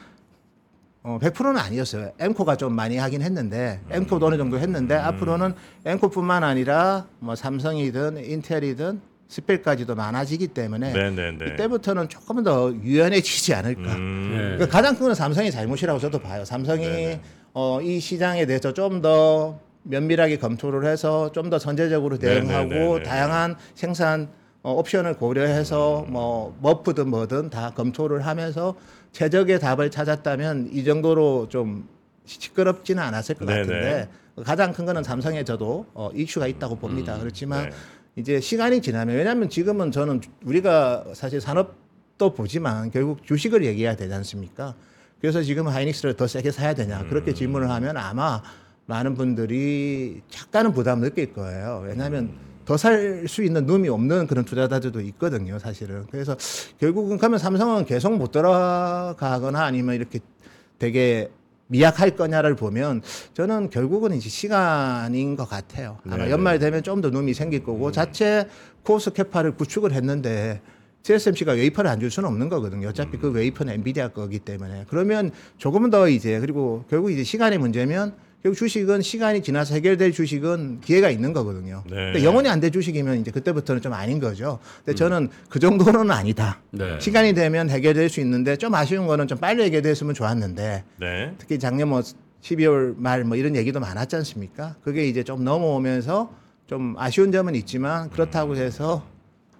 어, 1.03 1.19
100%는 1.23 1.57
아니었어요. 1.57 2.13
엠코가 2.19 2.57
좀 2.57 2.75
많이 2.75 2.99
하긴 2.99 3.23
했는데 3.23 3.81
음. 3.87 3.93
엠코도 3.95 4.27
어느 4.27 4.37
정도 4.37 4.59
했는데 4.59 4.95
앞으로는 4.95 5.55
엠코뿐만 5.87 6.45
아니라 6.45 7.07
뭐 7.21 7.35
삼성이든 7.35 8.23
인텔이든 8.23 9.01
스펠까지도 9.31 9.95
많아지기 9.95 10.49
때문에 10.49 10.93
네, 10.93 11.11
네, 11.11 11.31
네. 11.31 11.47
이때부터는 11.47 12.09
조금 12.09 12.43
더 12.43 12.73
유연해지지 12.73 13.55
않을까. 13.55 13.81
음. 13.95 14.29
네. 14.33 14.39
그러니까 14.57 14.67
가장 14.67 14.95
큰 14.97 15.05
건 15.07 15.15
삼성의 15.15 15.53
잘못이라고 15.53 15.99
저도 16.01 16.19
봐요. 16.19 16.45
삼성이 16.45 16.85
네네. 16.87 17.21
어, 17.55 17.81
이 17.81 18.01
시장에 18.01 18.45
대해서 18.45 18.73
좀 18.75 19.01
더 19.01 19.59
면밀하게 19.85 20.37
검토를 20.39 20.85
해서 20.85 21.31
좀 21.33 21.49
더 21.49 21.59
선제적으로 21.59 22.19
대응하고 22.19 22.69
네네네네. 22.69 23.03
다양한 23.05 23.57
생산 23.75 24.29
어, 24.63 24.73
옵션을 24.75 25.15
고려해서 25.15 26.05
뭐 26.09 26.55
머프든 26.61 27.09
뭐든 27.09 27.49
다 27.51 27.71
검토를 27.75 28.27
하면서 28.27 28.75
최적의 29.13 29.59
답을 29.61 29.91
찾았다면 29.93 30.71
이 30.73 30.85
정도로 30.85 31.47
좀 31.49 31.89
시끄럽지는 32.27 33.03
않았을 33.03 33.37
것 33.37 33.47
네네. 33.47 33.61
같은데 33.61 34.09
가장 34.45 34.73
큰 34.73 34.85
거는 34.87 35.03
삼성에 35.05 35.45
저도 35.45 35.87
어, 35.95 36.11
이슈가 36.15 36.47
있다고 36.49 36.77
봅니다. 36.77 37.17
그렇지만 37.19 37.71
네. 37.71 37.77
이제 38.17 38.41
시간이 38.41 38.83
지나면 38.83 39.17
왜냐하면 39.17 39.49
지금은 39.49 39.91
저는 39.93 40.21
우리가 40.45 41.05
사실 41.15 41.41
산업도 41.41 42.35
보지만 42.35 42.91
결국 42.91 43.25
주식을 43.25 43.65
얘기해야 43.65 43.97
되지 43.97 44.13
않습니까? 44.15 44.75
그래서 45.21 45.43
지금 45.43 45.69
하이닉스를 45.69 46.15
더 46.15 46.27
세게 46.27 46.51
사야 46.51 46.75
되냐 46.75 47.07
그렇게 47.09 47.35
질문을 47.35 47.71
하면 47.71 47.97
아마 47.97 48.43
많은 48.87 49.15
분들이 49.15 50.23
약간은 50.37 50.73
부담 50.73 51.01
느낄 51.01 51.33
거예요. 51.33 51.85
왜냐하면 51.87 52.33
더 52.65 52.77
살 52.77 53.27
수 53.29 53.43
있는 53.43 53.67
룸이 53.67 53.89
없는 53.89 54.27
그런 54.27 54.45
투자자들도 54.45 55.01
있거든요, 55.01 55.59
사실은. 55.59 56.07
그래서 56.11 56.37
결국은 56.79 57.19
가면 57.19 57.39
삼성은 57.39 57.85
계속 57.85 58.17
못 58.17 58.31
돌아가거나 58.33 59.65
아니면 59.65 59.95
이렇게 59.95 60.21
되게 60.79 61.31
미약할 61.71 62.17
거냐를 62.17 62.57
보면 62.57 63.01
저는 63.33 63.71
결국은 63.71 64.13
이제 64.15 64.29
시간인 64.29 65.37
것 65.37 65.49
같아요. 65.49 65.99
아마 66.05 66.17
네네. 66.19 66.31
연말 66.31 66.59
되면 66.59 66.83
좀더 66.83 67.11
룸이 67.11 67.33
생길 67.33 67.63
거고 67.65 67.93
자체 67.93 68.49
코스 68.83 69.13
캐파를 69.13 69.53
구축을 69.57 69.93
했는데 69.93 70.61
TSMC가 71.03 71.53
웨이퍼를 71.53 71.89
안 71.89 72.01
줄 72.01 72.11
수는 72.11 72.29
없는 72.29 72.49
거거든요. 72.49 72.89
어차피 72.89 73.17
그 73.19 73.31
웨이퍼는 73.31 73.73
엔비디아 73.75 74.09
거기 74.09 74.39
때문에 74.41 74.85
그러면 74.89 75.31
조금은 75.59 75.91
더 75.91 76.09
이제 76.09 76.41
그리고 76.41 76.85
결국 76.91 77.11
이제 77.11 77.23
시간의 77.23 77.59
문제면 77.59 78.15
결국 78.43 78.57
주식은 78.57 79.03
시간이 79.03 79.43
지나서 79.43 79.75
해결될 79.75 80.13
주식은 80.13 80.81
기회가 80.81 81.11
있는 81.11 81.33
거거든요. 81.35 81.83
네. 81.87 81.97
근데 82.13 82.25
영원히 82.25 82.49
안 82.49 82.61
될 82.61 82.71
주식이면 82.71 83.21
이제 83.21 83.31
그때부터는 83.31 83.83
좀 83.83 83.93
아닌 83.93 84.19
거죠. 84.19 84.59
근데 84.85 84.95
저는 84.97 85.29
그 85.51 85.59
정도는 85.59 86.11
아니다. 86.11 86.59
네. 86.71 86.99
시간이 87.01 87.35
되면 87.35 87.69
해결될 87.69 88.09
수 88.09 88.21
있는데 88.21 88.57
좀 88.57 88.75
아쉬운 88.75 89.07
거는 89.07 89.29
좀 89.29 89.37
빨리 89.39 89.63
해결됐으면 89.65 90.15
좋았는데 90.15 90.85
네. 90.99 91.35
특히 91.39 91.59
작년 91.59 91.89
뭐 91.89 92.01
12월 92.43 92.95
말 92.97 93.25
뭐 93.25 93.37
이런 93.37 93.55
얘기도 93.57 93.79
많았지 93.81 94.17
않습니까? 94.17 94.75
그게 94.83 95.07
이제 95.07 95.23
좀 95.23 95.45
넘어오면서 95.45 96.33
좀 96.67 96.95
아쉬운 96.99 97.33
점은 97.33 97.55
있지만 97.57 98.09
그렇다고 98.09 98.57
해서 98.57 99.05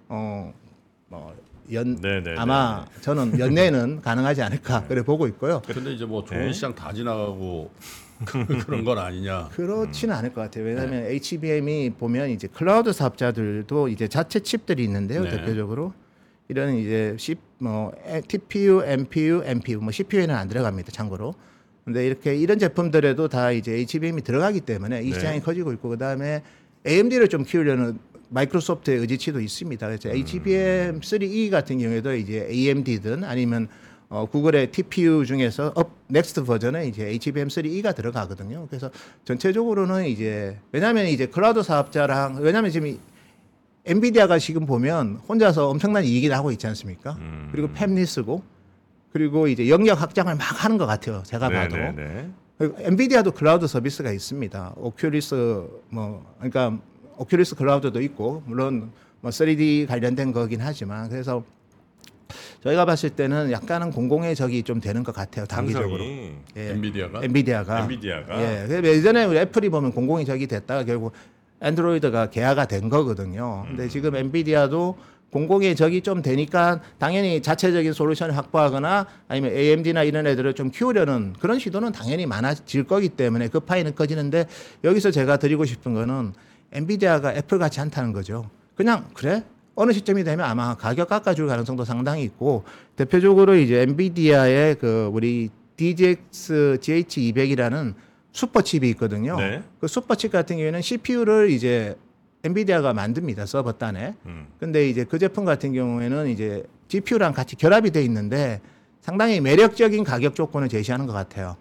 어뭐 0.07 0.53
연 1.73 1.95
네, 2.01 2.21
네, 2.23 2.33
아마 2.37 2.85
저는 3.01 3.37
연내는 3.39 4.01
가능하지 4.03 4.41
않을까 4.41 4.85
그래 4.87 5.03
보고 5.03 5.27
있고요. 5.27 5.61
근데 5.67 5.93
이제 5.93 6.05
뭐 6.05 6.23
좋은 6.25 6.47
네. 6.47 6.51
시장 6.53 6.73
다 6.73 6.91
지나가고 6.91 7.69
그런 8.65 8.83
건 8.83 8.97
아니냐. 8.97 9.49
그렇지는 9.53 10.13
않을 10.15 10.33
것 10.33 10.41
같아요. 10.41 10.65
왜냐하면 10.65 11.05
HBM이 11.05 11.91
보면 11.97 12.29
이제 12.29 12.47
클라우드 12.47 12.93
사업자들도 12.93 13.87
이제 13.89 14.07
자체 14.07 14.39
칩들이 14.39 14.83
있는데요. 14.83 15.23
네. 15.23 15.31
대표적으로 15.31 15.93
이런 16.47 16.75
이제 16.75 17.15
C, 17.17 17.35
뭐 17.59 17.91
에- 18.05 18.21
TPU, 18.21 18.83
MPU, 18.85 19.41
MPU, 19.45 19.79
뭐 19.79 19.91
CPU에는 19.91 20.35
안 20.35 20.47
들어갑니다. 20.47 20.91
참고로. 20.91 21.33
근데 21.85 22.05
이렇게 22.05 22.35
이런 22.35 22.59
제품들에도 22.59 23.27
다 23.27 23.51
이제 23.51 23.73
HBM이 23.73 24.21
들어가기 24.21 24.61
때문에 24.61 25.01
이 25.01 25.09
네. 25.09 25.13
시장이 25.13 25.39
커지고 25.41 25.71
있고 25.73 25.89
그다음에 25.89 26.43
AMD를 26.85 27.27
좀 27.27 27.43
키우려는 27.43 27.97
마이크로소프트의 28.29 28.99
의지치도 28.99 29.41
있습니다. 29.41 29.87
그래서 29.87 30.09
HBM 30.09 30.99
3E 31.01 31.49
같은 31.49 31.79
경우에도 31.79 32.13
이제 32.15 32.47
AMD든 32.49 33.23
아니면 33.23 33.67
어, 34.11 34.25
구글의 34.25 34.71
TPU 34.73 35.25
중에서 35.25 35.71
up 35.73 35.95
next 36.09 36.43
버전에 36.43 36.85
이제 36.85 37.05
HBM3E가 37.17 37.95
들어가거든요. 37.95 38.67
그래서 38.67 38.91
전체적으로는 39.23 40.05
이제 40.05 40.59
왜냐하면 40.73 41.05
이제 41.05 41.27
클라우드 41.27 41.63
사업자랑 41.63 42.39
왜냐하면 42.41 42.71
지금 42.71 42.87
이 42.89 42.99
엔비디아가 43.85 44.37
지금 44.37 44.65
보면 44.65 45.21
혼자서 45.29 45.69
엄청난 45.69 46.03
이익이 46.03 46.27
나고 46.27 46.51
있지 46.51 46.67
않습니까? 46.67 47.13
음. 47.19 47.47
그리고 47.53 47.69
fabless고 47.69 48.43
그리고 49.13 49.47
이제 49.47 49.69
영역 49.69 50.01
확장을 50.01 50.35
막 50.35 50.63
하는 50.63 50.77
것 50.77 50.85
같아요. 50.85 51.23
제가 51.25 51.47
봐도. 51.47 51.77
네네네. 51.77 52.31
그리고 52.57 52.75
엔비디아도 52.79 53.31
클라우드 53.31 53.65
서비스가 53.65 54.11
있습니다. 54.11 54.75
오큘리스 54.75 55.69
뭐 55.87 56.35
그러니까 56.37 56.77
오큘리스 57.17 57.55
클라우드도 57.57 58.01
있고 58.01 58.43
물론 58.45 58.91
뭐 59.21 59.31
3D 59.31 59.87
관련된 59.87 60.33
거긴 60.33 60.59
하지만 60.59 61.07
그래서 61.09 61.45
저희가 62.63 62.85
봤을 62.85 63.09
때는 63.09 63.51
약간은 63.51 63.91
공공의 63.91 64.35
적이 64.35 64.63
좀 64.63 64.79
되는 64.79 65.03
것 65.03 65.13
같아요. 65.13 65.45
단기적으로. 65.45 65.97
삼성이 65.97 66.31
예. 66.57 66.69
엔비디아가 66.71 67.23
엔비디아가 67.23 67.79
엔비디아가 67.81 68.41
예. 68.41 68.67
그래서 68.67 68.87
예전에 68.87 69.25
우리 69.25 69.37
애플이 69.39 69.69
보면 69.69 69.91
공공의 69.91 70.25
적이 70.25 70.47
됐다가 70.47 70.83
결국 70.83 71.13
안드로이드가 71.59 72.29
개화가 72.29 72.65
된 72.65 72.89
거거든요. 72.89 73.65
음. 73.67 73.75
근데 73.75 73.87
지금 73.87 74.15
엔비디아도 74.15 74.97
공공의 75.31 75.75
적이 75.75 76.01
좀 76.01 76.21
되니까 76.21 76.81
당연히 76.99 77.41
자체적인 77.41 77.93
솔루션을 77.93 78.35
확보하거나 78.35 79.07
아니면 79.27 79.53
AMD나 79.53 80.03
이런 80.03 80.27
애들을 80.27 80.53
좀 80.53 80.69
키우려는 80.71 81.33
그런 81.39 81.57
시도는 81.57 81.93
당연히 81.93 82.25
많아질 82.25 82.83
거기 82.83 83.09
때문에 83.09 83.47
그 83.47 83.61
파이는 83.61 83.95
커지는데 83.95 84.45
여기서 84.83 85.11
제가 85.11 85.37
드리고 85.37 85.65
싶은 85.65 85.93
거는 85.93 86.33
엔비디아가 86.73 87.33
애플 87.33 87.59
같지 87.59 87.79
않다는 87.79 88.11
거죠. 88.11 88.49
그냥 88.75 89.07
그래? 89.13 89.43
어느 89.75 89.91
시점이 89.91 90.23
되면 90.23 90.45
아마 90.45 90.75
가격 90.75 91.09
깎아줄 91.09 91.47
가능성도 91.47 91.85
상당히 91.85 92.23
있고 92.23 92.63
대표적으로 92.95 93.55
이제 93.55 93.81
엔비디아의 93.81 94.75
그 94.75 95.09
우리 95.11 95.49
DGX 95.77 96.77
GH200이라는 96.81 97.95
슈퍼칩이 98.33 98.89
있거든요. 98.91 99.37
네. 99.37 99.63
그 99.79 99.87
슈퍼칩 99.87 100.31
같은 100.31 100.57
경우에는 100.57 100.81
CPU를 100.81 101.49
이제 101.49 101.95
엔비디아가 102.43 102.93
만듭니다 102.93 103.45
서버 103.45 103.73
단에. 103.73 104.15
음. 104.25 104.47
근데 104.59 104.89
이제 104.89 105.03
그 105.03 105.19
제품 105.19 105.45
같은 105.45 105.73
경우에는 105.73 106.27
이제 106.29 106.63
GPU랑 106.87 107.33
같이 107.33 107.55
결합이 107.55 107.91
돼 107.91 108.03
있는데 108.03 108.61
상당히 109.01 109.41
매력적인 109.41 110.03
가격 110.03 110.35
조건을 110.35 110.69
제시하는 110.69 111.07
것 111.07 111.13
같아요. 111.13 111.55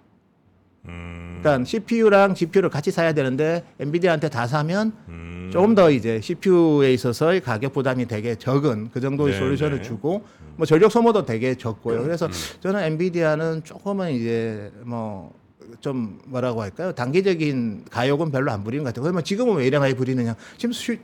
음. 0.86 1.38
그러니까 1.40 1.64
CPU랑 1.64 2.34
GPU를 2.34 2.70
같이 2.70 2.90
사야 2.90 3.12
되는데 3.12 3.64
엔비디아한테 3.78 4.28
다 4.28 4.46
사면 4.46 4.92
음. 5.08 5.50
조금 5.52 5.74
더 5.74 5.90
이제 5.90 6.20
CPU에 6.20 6.92
있어서의 6.94 7.40
가격 7.40 7.72
부담이 7.72 8.06
되게 8.06 8.34
적은 8.34 8.90
그 8.92 9.00
정도의 9.00 9.34
네, 9.34 9.38
솔루션을 9.38 9.78
네. 9.78 9.82
주고 9.82 10.24
뭐 10.56 10.66
전력 10.66 10.90
소모도 10.92 11.24
되게 11.24 11.54
적고요. 11.54 12.02
그래서 12.02 12.28
저는 12.60 12.82
엔비디아는 12.82 13.64
조금은 13.64 14.12
이제 14.12 14.70
뭐 14.84 15.40
좀 15.80 16.20
뭐라고 16.26 16.62
할까요? 16.62 16.92
단기적인 16.92 17.84
과욕은 17.90 18.30
별로 18.30 18.50
안 18.50 18.64
부리는 18.64 18.82
것 18.82 18.90
같아요. 18.90 19.02
그러면 19.02 19.22
지금은 19.22 19.56
왜 19.56 19.66
이래 19.66 19.78
많이 19.78 19.94
부리느냐? 19.94 20.34
지금 20.56 20.72
수, 20.72 20.96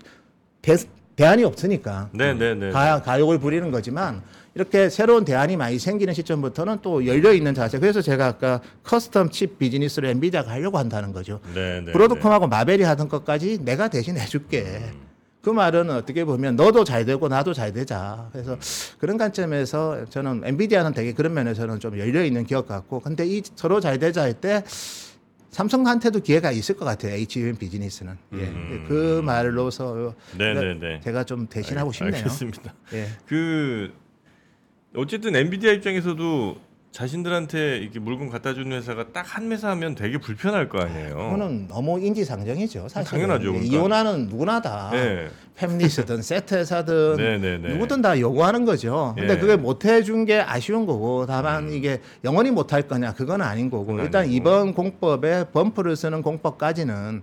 대, 0.60 0.76
대안이 1.14 1.44
없으니까 1.44 2.10
네네네. 2.12 2.70
가, 2.70 3.00
과욕을 3.02 3.38
부리는 3.38 3.70
거지만 3.70 4.22
이렇게 4.56 4.88
새로운 4.88 5.26
대안이 5.26 5.54
많이 5.58 5.78
생기는 5.78 6.14
시점부터는 6.14 6.78
또 6.80 7.06
열려 7.06 7.34
있는 7.34 7.52
자세. 7.52 7.78
그래서 7.78 8.00
제가 8.00 8.26
아까 8.26 8.62
custom 8.84 9.30
칩 9.30 9.58
비즈니스를 9.58 10.08
엔비디아가 10.08 10.50
하려고 10.50 10.78
한다는 10.78 11.12
거죠. 11.12 11.40
네 11.54 11.82
네. 11.82 11.92
브로드컴하고 11.92 12.48
마벨이 12.48 12.82
하던 12.82 13.10
것까지 13.10 13.58
내가 13.62 13.88
대신 13.88 14.16
해줄게. 14.16 14.80
그 15.42 15.50
말은 15.50 15.90
어떻게 15.90 16.24
보면 16.24 16.56
너도 16.56 16.84
잘 16.84 17.04
되고 17.04 17.28
나도 17.28 17.52
잘 17.52 17.74
되자. 17.74 18.30
그래서 18.32 18.56
그런 18.98 19.18
관점에서 19.18 20.06
저는 20.08 20.40
엔비디아는 20.46 20.94
되게 20.94 21.12
그런 21.12 21.34
면에서는 21.34 21.78
좀 21.78 21.98
열려 21.98 22.24
있는 22.24 22.44
기업 22.44 22.66
같고, 22.66 23.00
근데 23.00 23.26
이 23.26 23.42
서로 23.54 23.78
잘 23.78 23.98
되자 23.98 24.22
할 24.22 24.32
때 24.40 24.64
삼성한테도 25.50 26.20
기회가 26.20 26.50
있을 26.50 26.76
것 26.76 26.84
같아요. 26.84 27.14
HBM 27.14 27.56
비즈니스는. 27.56 28.16
예. 28.34 28.36
음. 28.36 28.84
그 28.88 29.22
말로서 29.24 30.14
네네네. 30.36 31.00
제가 31.00 31.24
좀 31.24 31.46
대신하고 31.46 31.92
싶네요. 31.92 32.16
알겠습니다. 32.16 32.74
예. 32.92 33.06
그 33.26 33.90
어쨌든 34.96 35.36
엔비디아 35.36 35.72
입장에서도 35.72 36.56
자신들한테 36.92 37.76
이렇게 37.78 37.98
물건 37.98 38.30
갖다 38.30 38.54
주는 38.54 38.74
회사가 38.74 39.12
딱 39.12 39.26
한 39.26 39.52
회사 39.52 39.68
하면 39.70 39.94
되게 39.94 40.16
불편할 40.16 40.70
거 40.70 40.78
아니에요. 40.80 41.14
그거는 41.14 41.68
너무 41.68 42.00
인지상정이죠. 42.00 42.88
사실 42.88 43.10
당연하죠, 43.10 43.52
그러니까. 43.52 43.76
이혼하는 43.76 44.28
누구나 44.28 44.62
다 44.62 44.88
네. 44.92 45.28
팹리스든 45.58 46.22
세트 46.22 46.54
회사든 46.54 47.16
네네네. 47.18 47.68
누구든 47.74 48.00
다 48.00 48.18
요구하는 48.18 48.64
거죠. 48.64 49.12
근데 49.18 49.34
예. 49.34 49.38
그게 49.38 49.56
못 49.56 49.84
해준 49.84 50.24
게 50.24 50.40
아쉬운 50.40 50.86
거고 50.86 51.26
다만 51.26 51.70
이게 51.70 52.00
영원히 52.24 52.50
못 52.50 52.72
할 52.72 52.82
거냐 52.82 53.12
그건 53.12 53.42
아닌 53.42 53.68
거고 53.68 53.84
그건 53.86 54.04
일단 54.04 54.22
아니고. 54.22 54.34
이번 54.34 54.72
공법에 54.74 55.50
범프를 55.52 55.96
쓰는 55.96 56.22
공법까지는 56.22 57.22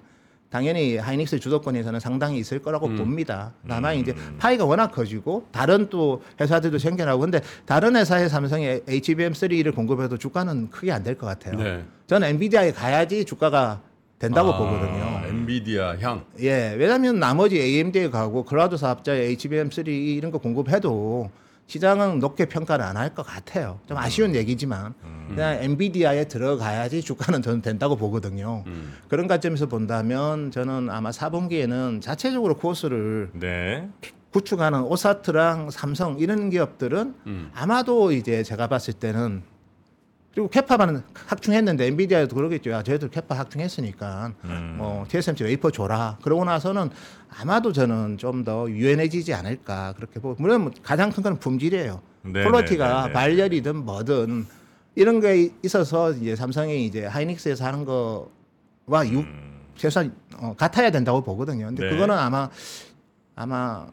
당연히 0.57 0.97
하이닉스 0.97 1.39
주도권에서는 1.39 1.99
상당히 1.99 2.37
있을 2.37 2.59
거라고 2.61 2.87
봅니다. 2.87 3.53
다만 3.67 3.95
이제 3.97 4.13
파이가 4.37 4.65
워낙 4.65 4.91
커지고 4.91 5.47
다른 5.51 5.89
또 5.89 6.21
회사들도 6.39 6.77
생겨나고 6.77 7.21
근데 7.21 7.41
다른 7.65 7.95
회사의 7.95 8.29
삼성에 8.29 8.81
HBM3를 8.87 9.73
공급해도 9.73 10.19
주가는 10.19 10.69
크게 10.69 10.91
안 10.91 11.01
될 11.03 11.17
것 11.17 11.25
같아요. 11.25 11.57
네. 11.57 11.83
저는 12.05 12.27
엔비디아에 12.27 12.71
가야지 12.71 13.25
주가가 13.25 13.81
된다고 14.19 14.53
아, 14.53 14.57
보거든요. 14.59 15.21
엔비디아 15.27 15.97
향. 15.99 16.23
예, 16.41 16.75
왜냐하면 16.77 17.17
나머지 17.19 17.59
AMD에 17.59 18.11
가고 18.11 18.43
클라우드 18.45 18.77
사업자에 18.77 19.33
HBM3 19.35 19.87
이런 19.87 20.31
거 20.31 20.37
공급해도 20.37 21.31
시장은 21.67 22.19
높게 22.19 22.45
평가를 22.45 22.83
안 22.85 22.97
할 22.97 23.13
것 23.15 23.25
같아요. 23.25 23.79
좀 23.87 23.97
아쉬운 23.97 24.35
얘기지만 24.35 24.93
그냥 25.29 25.57
엔비디아에 25.63 26.27
들어가야지 26.27 27.01
주가는 27.01 27.41
저는 27.41 27.61
된다고 27.61 27.95
보거든요. 27.95 28.63
음. 28.67 28.93
그런 29.07 29.27
관점에서 29.27 29.67
본다면 29.67 30.51
저는 30.51 30.89
아마 30.89 31.09
4분기에는 31.11 32.01
자체적으로 32.01 32.55
코스를 32.55 33.29
네. 33.33 33.89
구축하는 34.31 34.81
오사트랑 34.83 35.69
삼성 35.71 36.17
이런 36.19 36.49
기업들은 36.49 37.15
음. 37.27 37.51
아마도 37.53 38.11
이제 38.11 38.43
제가 38.43 38.67
봤을 38.67 38.93
때는 38.93 39.43
그리고 40.33 40.49
capa만 40.49 41.03
확충했는데 41.27 41.85
엔비디아도 41.87 42.35
그러겠죠. 42.35 42.71
야, 42.71 42.81
저희들 42.81 43.09
capa 43.09 43.35
확충했으니까 43.37 44.33
음. 44.45 44.75
뭐 44.79 45.05
TSMC 45.07 45.43
웨이퍼 45.43 45.69
줘라. 45.69 46.17
그러고 46.23 46.43
나서는 46.43 46.89
아마도 47.29 47.71
저는 47.71 48.17
좀 48.17 48.43
더 48.43 48.69
유연해지지 48.69 49.33
않을까 49.33 49.93
그렇게 49.95 50.19
보고 50.19 50.35
물론 50.41 50.61
뭐 50.63 50.71
가장 50.81 51.11
큰 51.11 51.21
건 51.23 51.37
품질이에요. 51.39 52.01
네, 52.23 52.43
quality가 52.43 53.01
네, 53.03 53.07
네. 53.07 53.13
발열이든 53.13 53.75
뭐든 53.85 54.45
이런 54.95 55.19
게 55.21 55.51
있어서 55.63 56.11
이제 56.11 56.35
삼성이 56.35 56.85
이제 56.85 57.05
하이닉스에서 57.05 57.63
하는 57.65 57.85
거와 57.85 59.07
유, 59.09 59.23
최소한 59.75 60.13
어, 60.37 60.55
같아야 60.57 60.89
된다고 60.91 61.21
보거든요. 61.23 61.67
근데 61.67 61.83
음. 61.83 61.85
네. 61.85 61.93
그거는 61.93 62.17
아마 62.17 62.49
아마. 63.35 63.87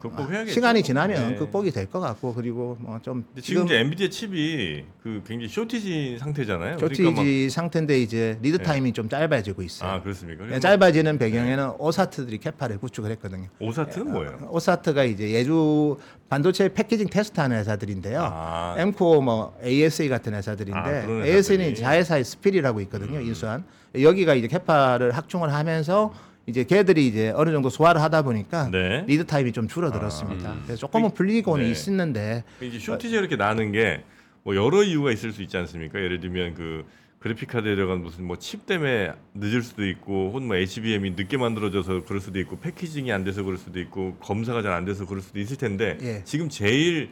시간이 0.48 0.82
지나면 0.82 1.30
네. 1.30 1.34
극복이 1.36 1.70
될 1.70 1.86
것 1.90 1.98
같고 1.98 2.34
그리고 2.34 2.76
뭐 2.78 3.00
좀 3.02 3.24
지금 3.40 3.64
이제 3.64 3.78
엔비디아 3.80 4.08
칩이 4.10 4.84
그 5.02 5.22
굉장히 5.26 5.48
shortage 5.48 6.18
상태잖아요. 6.20 6.78
shortage 6.78 7.02
그러니까 7.02 7.50
상태인데 7.50 7.98
이제 8.02 8.38
lead 8.42 8.58
네. 8.58 8.62
time이 8.62 8.92
좀 8.92 9.08
짧아지고 9.08 9.62
막- 9.62 9.64
있어요. 9.64 9.90
아 9.90 10.02
그렇습니까? 10.02 10.44
네, 10.44 10.60
짧아지는 10.60 11.16
배경에는 11.16 11.70
OSAT들이 11.78 12.36
capa를 12.38 12.78
구축을 12.78 13.10
했거든요. 13.12 13.48
OSAT는 13.60 14.12
뭐예요? 14.12 14.48
OSAT가 14.50 15.04
이제 15.04 15.30
외주 15.30 15.96
반도체 16.28 16.68
packaging 16.74 17.08
테스트하는 17.08 17.56
회사들인데요. 17.56 18.20
아. 18.22 18.74
엠코 18.76 19.22
뭐 19.22 19.58
ASE 19.64 20.10
같은 20.10 20.34
회사들인데 20.34 20.78
아, 20.78 20.90
회사들이. 21.06 21.74
자회사의 21.76 22.24
스필이라고 22.24 22.82
있거든요. 22.82 23.18
음. 23.18 23.22
인수한 23.26 23.64
여기가 23.98 24.34
이제 24.34 24.46
capa를 24.48 25.12
확충을 25.12 25.52
하면서 25.52 26.12
이제 26.50 26.64
걔들이 26.64 27.06
이제 27.06 27.32
어느 27.36 27.50
정도 27.52 27.70
소화를 27.70 28.02
하다 28.02 28.22
보니까 28.22 28.68
네. 28.70 29.04
lead 29.06 29.24
time이 29.26 29.52
좀 29.52 29.68
줄어들었습니다. 29.68 30.48
아, 30.50 30.52
음. 30.52 30.62
그래서 30.66 30.80
조금은 30.80 31.14
풀리고는 31.14 31.64
네. 31.64 31.70
있었는데 31.70 32.44
이제 32.60 32.78
shortage가 32.78 33.20
이렇게 33.20 33.36
나는 33.36 33.72
게 33.72 34.02
뭐 34.42 34.56
여러 34.56 34.82
이유가 34.82 35.12
있을 35.12 35.32
수 35.32 35.42
있지 35.42 35.58
않습니까? 35.58 36.00
예를 36.00 36.18
들면 36.18 36.54
그 36.54 36.82
그래픽 37.18 37.46
카드에 37.50 37.74
들어간 37.74 38.02
무슨 38.02 38.24
뭐 38.24 38.36
칩 38.38 38.64
때문에 38.64 39.12
늦을 39.34 39.60
수도 39.62 39.86
있고 39.86 40.28
혹은 40.28 40.46
뭐 40.46 40.56
HBM이 40.56 41.10
늦게 41.10 41.36
만들어져서 41.36 42.04
그럴 42.06 42.22
수도 42.22 42.40
있고 42.40 42.58
packaging이 42.58 43.12
안 43.12 43.22
돼서 43.22 43.42
그럴 43.42 43.58
수도 43.58 43.78
있고 43.78 44.14
검사가 44.14 44.62
잘 44.62 44.72
안 44.72 44.86
돼서 44.86 45.04
그럴 45.04 45.20
수도 45.20 45.38
있을 45.40 45.58
텐데 45.58 45.98
예. 46.00 46.22
지금 46.24 46.48
제일 46.48 47.10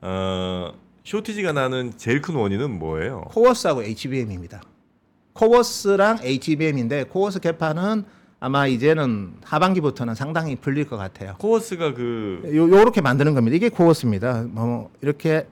어 0.00 0.72
shortage가 1.02 1.50
나는 1.52 1.92
제일 1.96 2.22
큰 2.22 2.36
원인은 2.36 2.78
뭐예요? 2.78 3.22
CoWoS하고 3.32 3.82
HBM입니다. 3.82 4.62
CoWoS랑 5.32 6.18
HBM인데 6.22 7.04
CoWoS 7.04 7.40
capa는 7.40 8.04
아마 8.40 8.66
이제는 8.66 9.32
하반기부터는 9.42 10.14
상당히 10.14 10.54
풀릴 10.56 10.86
것 10.86 10.96
같아요. 10.96 11.34
CoWoS가 11.38 11.94
그 11.94 12.42
요 12.54 12.70
요렇게 12.70 13.00
만드는 13.00 13.34
겁니다. 13.34 13.56
이게 13.56 13.68
CoWoS입니다. 13.68 14.44
뭐 14.50 14.90
이렇게 15.02 15.46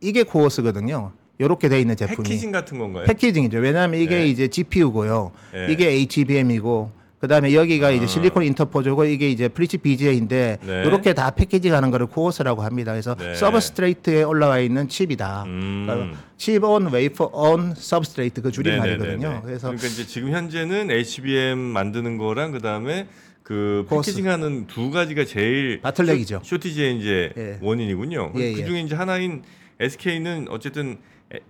이게 0.00 0.24
CoWoS거든요. 0.24 1.12
요렇게 1.40 1.68
돼 1.68 1.80
있는 1.80 1.96
제품이 1.96 2.16
packaging 2.28 2.52
같은 2.52 2.78
건가요? 2.78 3.04
packaging이죠. 3.06 3.58
왜냐하면 3.58 4.00
이게 4.00 4.16
네. 4.18 4.26
이제 4.26 4.48
GPU고요. 4.48 5.30
네. 5.52 5.66
이게 5.70 5.88
HBM이고 5.88 6.90
그다음에 7.22 7.54
여기가 7.54 7.92
이제 7.92 8.02
아. 8.04 8.08
silicon 8.08 8.42
interposer고 8.42 9.04
이게 9.04 9.30
이제 9.30 9.46
flip 9.46 9.62
chip 9.62 9.78
BGA인데 9.78 10.58
네. 10.60 10.82
이렇게 10.84 11.14
다 11.14 11.30
패키지하는 11.30 11.92
거를 11.92 12.08
CoWoS라고 12.08 12.62
합니다. 12.62 12.90
그래서 12.90 13.14
네. 13.14 13.36
substrate에 13.36 14.24
올라와 14.24 14.58
있는 14.58 14.88
칩이다. 14.88 15.44
음. 15.44 15.84
그러니까 15.86 16.18
chip 16.36 16.72
on 16.72 16.90
wafer 16.90 17.30
on 17.32 17.74
substrate 17.76 18.42
그 18.42 18.50
줄임 18.50 18.72
네네네네. 18.72 18.96
말이거든요. 18.98 19.42
그래서 19.44 19.68
그러니까 19.68 19.86
이제 19.86 20.04
지금 20.04 20.32
현재는 20.32 20.90
HBM 20.90 21.58
만드는 21.58 22.18
거랑 22.18 22.50
그다음에 22.50 23.06
그 23.44 23.86
CoWoS. 23.88 24.10
packaging하는 24.10 24.66
두 24.66 24.90
가지가 24.90 25.24
제일 25.24 25.80
bottleneck이죠. 25.80 26.40
쇼- 26.42 26.56
쇼티지의 26.56 26.96
이제 26.98 27.32
예. 27.36 27.58
원인이군요. 27.62 28.32
예, 28.34 28.52
그 28.52 28.60
예. 28.62 28.64
중에 28.64 28.80
이제 28.80 28.96
하나인 28.96 29.42
SK는 29.78 30.46
어쨌든 30.50 30.98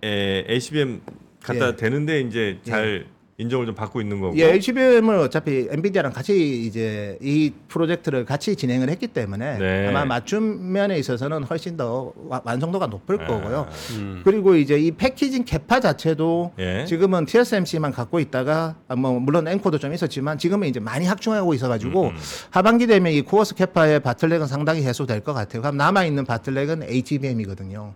에, 0.03 0.07
에, 0.07 0.45
HBM 0.49 1.01
갖다 1.41 1.69
예. 1.69 1.75
대는데 1.75 2.21
이제 2.21 2.59
잘 2.63 3.07
인정을 3.37 3.65
좀 3.65 3.73
받고 3.75 3.99
있는 3.99 4.19
거고. 4.21 4.37
예, 4.37 4.53
HBM을 4.53 5.15
어차피 5.15 5.67
엔비디아랑 5.71 6.13
같이 6.13 6.65
이제 6.65 7.17
이 7.21 7.51
프로젝트를 7.67 8.25
같이 8.25 8.55
진행을 8.55 8.89
했기 8.89 9.07
때문에 9.07 9.57
네. 9.57 9.87
아마 9.87 10.05
맞춤 10.05 10.71
면에 10.71 10.97
있어서는 10.99 11.43
훨씬 11.43 11.75
더 11.75 12.13
와- 12.27 12.41
완성도가 12.45 12.87
높을 12.87 13.21
아. 13.23 13.27
거고요. 13.27 13.67
음. 13.97 14.21
그리고 14.23 14.55
이제 14.55 14.77
이 14.77 14.91
packaging 14.91 15.45
capa 15.45 15.79
자체도 15.79 16.51
예. 16.59 16.85
지금은 16.85 17.25
TSMC만 17.25 17.91
갖고 17.91 18.19
있다가 18.19 18.75
아, 18.87 18.95
뭐 18.95 19.19
물론 19.19 19.47
엠코도 19.47 19.79
좀 19.79 19.93
있었지만 19.93 20.37
지금은 20.37 20.67
이제 20.67 20.79
많이 20.79 21.07
확충하고 21.07 21.53
있어가지고 21.55 22.03
음, 22.03 22.07
음. 22.09 22.17
하반기 22.51 22.85
되면 22.85 23.11
이 23.11 23.21
CoWoS 23.21 23.55
capa의 23.55 24.01
bottleneck은 24.01 24.45
상당히 24.45 24.83
해소될 24.83 25.21
것 25.21 25.33
같아요. 25.33 25.61
그럼 25.63 25.77
남아 25.77 26.05
있는 26.05 26.23
바틀렉은 26.25 26.83
HBM이거든요. 26.83 27.93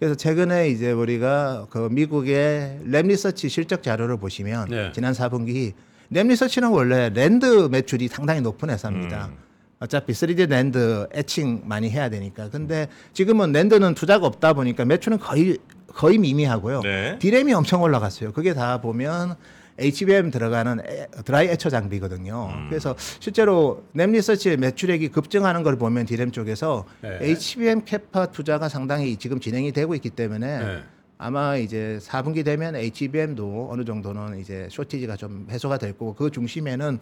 그래서 0.00 0.14
최근에 0.14 0.70
이제 0.70 0.92
우리가 0.92 1.66
그 1.68 1.88
미국의 1.92 2.80
램 2.86 3.08
리서치 3.08 3.50
실적 3.50 3.82
자료를 3.82 4.16
보시면 4.16 4.68
네. 4.70 4.90
지난 4.94 5.12
4분기 5.12 5.74
램 6.08 6.28
리서치는 6.28 6.70
원래 6.70 7.10
낸드 7.10 7.68
매출이 7.70 8.08
상당히 8.08 8.40
높은 8.40 8.70
회사입니다. 8.70 9.26
음. 9.26 9.36
어차피 9.78 10.14
3D 10.14 10.48
낸드 10.48 11.06
etching 11.14 11.62
많이 11.66 11.90
해야 11.90 12.08
되니까. 12.08 12.48
근데 12.48 12.88
지금은 13.12 13.52
낸드는 13.52 13.94
투자가 13.94 14.26
없다 14.26 14.54
보니까 14.54 14.86
매출은 14.86 15.18
거의 15.18 15.58
거의 15.88 16.16
미미하고요. 16.16 16.80
네. 16.80 17.18
디램이 17.18 17.52
엄청 17.52 17.82
올라갔어요. 17.82 18.32
그게 18.32 18.54
다 18.54 18.80
보면 18.80 19.36
HBM 19.80 20.30
들어가는 20.30 20.80
에- 20.80 21.06
dry 21.24 21.48
etcher 21.48 21.70
장비거든요. 21.70 22.50
음. 22.54 22.66
그래서 22.68 22.94
실제로 23.18 23.84
램 23.94 24.12
리서치의 24.12 24.56
매출액이 24.58 25.08
급증하는 25.08 25.62
걸 25.62 25.76
보면 25.76 26.06
디램 26.06 26.30
쪽에서 26.30 26.84
네. 27.00 27.18
HBM 27.22 27.84
capa 27.84 28.26
투자가 28.26 28.68
상당히 28.68 29.16
지금 29.16 29.40
진행이 29.40 29.72
되고 29.72 29.94
있기 29.94 30.10
때문에 30.10 30.58
네. 30.58 30.82
아마 31.18 31.56
이제 31.56 31.98
4분기 32.02 32.44
되면 32.44 32.76
HBM도 32.76 33.68
어느 33.70 33.84
정도는 33.84 34.38
이제 34.38 34.68
쇼티지가 34.70 35.16
좀 35.16 35.46
해소가 35.50 35.78
될 35.78 35.92
거고 35.92 36.14
그 36.14 36.30
중심에는 36.30 36.98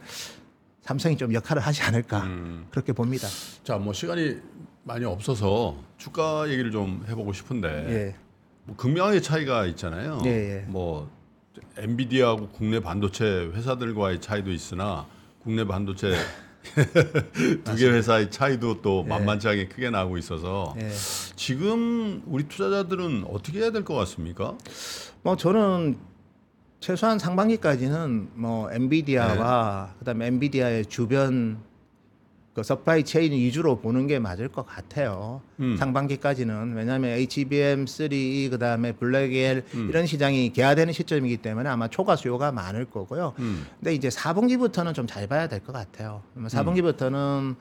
삼성이 0.83 1.17
좀 1.17 1.35
역할을 1.35 1.61
하지 1.63 1.83
않을까 1.83 2.23
음. 2.25 2.67
그렇게 2.71 2.93
봅니다. 2.93 3.29
자, 3.63 3.77
뭐 3.77 3.93
시간이 3.93 4.37
많이 4.85 5.05
없어서 5.05 5.77
주가 5.99 6.49
얘기를 6.49 6.71
좀 6.71 7.05
해보고 7.09 7.33
싶은데 7.33 7.69
예. 7.69 8.15
뭐 8.65 8.75
극명하게 8.77 9.21
차이가 9.21 9.67
있잖아요. 9.67 10.21
예, 10.25 10.29
예. 10.31 10.65
뭐 10.67 11.11
엔비디아하고 11.77 12.49
국내 12.49 12.81
반도체 12.81 13.51
회사들과의 13.55 14.21
차이도 14.21 14.51
있으나 14.53 15.07
국내 15.43 15.65
반도체 15.67 16.15
두 17.65 17.77
개 17.77 17.89
회사의 17.89 18.31
차이도 18.31 18.83
또 18.83 19.03
예. 19.05 19.09
만만치 19.09 19.49
않게 19.49 19.69
크게 19.69 19.91
나고 19.91 20.19
있어서 20.19 20.75
예. 20.81 20.91
지금 21.37 22.23
우리 22.27 22.45
투자자들은 22.49 23.25
어떻게 23.31 23.61
해야 23.61 23.71
될 23.71 23.85
것 23.85 23.95
같습니까? 23.95 24.57
뭐 25.23 25.37
저는 25.37 25.97
최소한 26.81 27.19
상반기까지는 27.19 28.31
뭐 28.35 28.71
엔비디아와 28.73 29.95
그다음에 30.01 30.27
엔비디아의 30.27 30.87
주변 30.87 31.59
그 32.59 32.65
supply 32.65 33.05
chain 33.05 33.33
위주로 33.33 33.79
보는 33.79 34.09
게 34.09 34.19
맞을 34.19 34.49
것 34.49 34.67
같아요. 34.67 35.41
음. 35.61 35.77
상반기까지는 35.77 36.75
왜냐하면 36.75 37.17
HBM3 37.17 38.51
그 38.51 38.59
다음에 38.59 38.91
블랙웰 38.93 39.65
음. 39.75 39.87
이런 39.89 40.07
시장이 40.07 40.53
개화되는 40.53 40.93
시점이기 40.93 41.37
때문에 41.37 41.69
아마 41.69 41.87
초과 41.87 42.17
수요가 42.17 42.51
많을 42.51 42.85
거고요. 42.87 43.35
음. 43.39 43.65
근데 43.79 43.95
이제 43.95 44.09
4분기부터는 44.09 44.95
좀 44.95 45.07
잘 45.07 45.27
봐야 45.29 45.47
될 45.49 45.61
것 45.61 45.73
같아요. 45.73 46.23
4분기부터는 46.37 47.55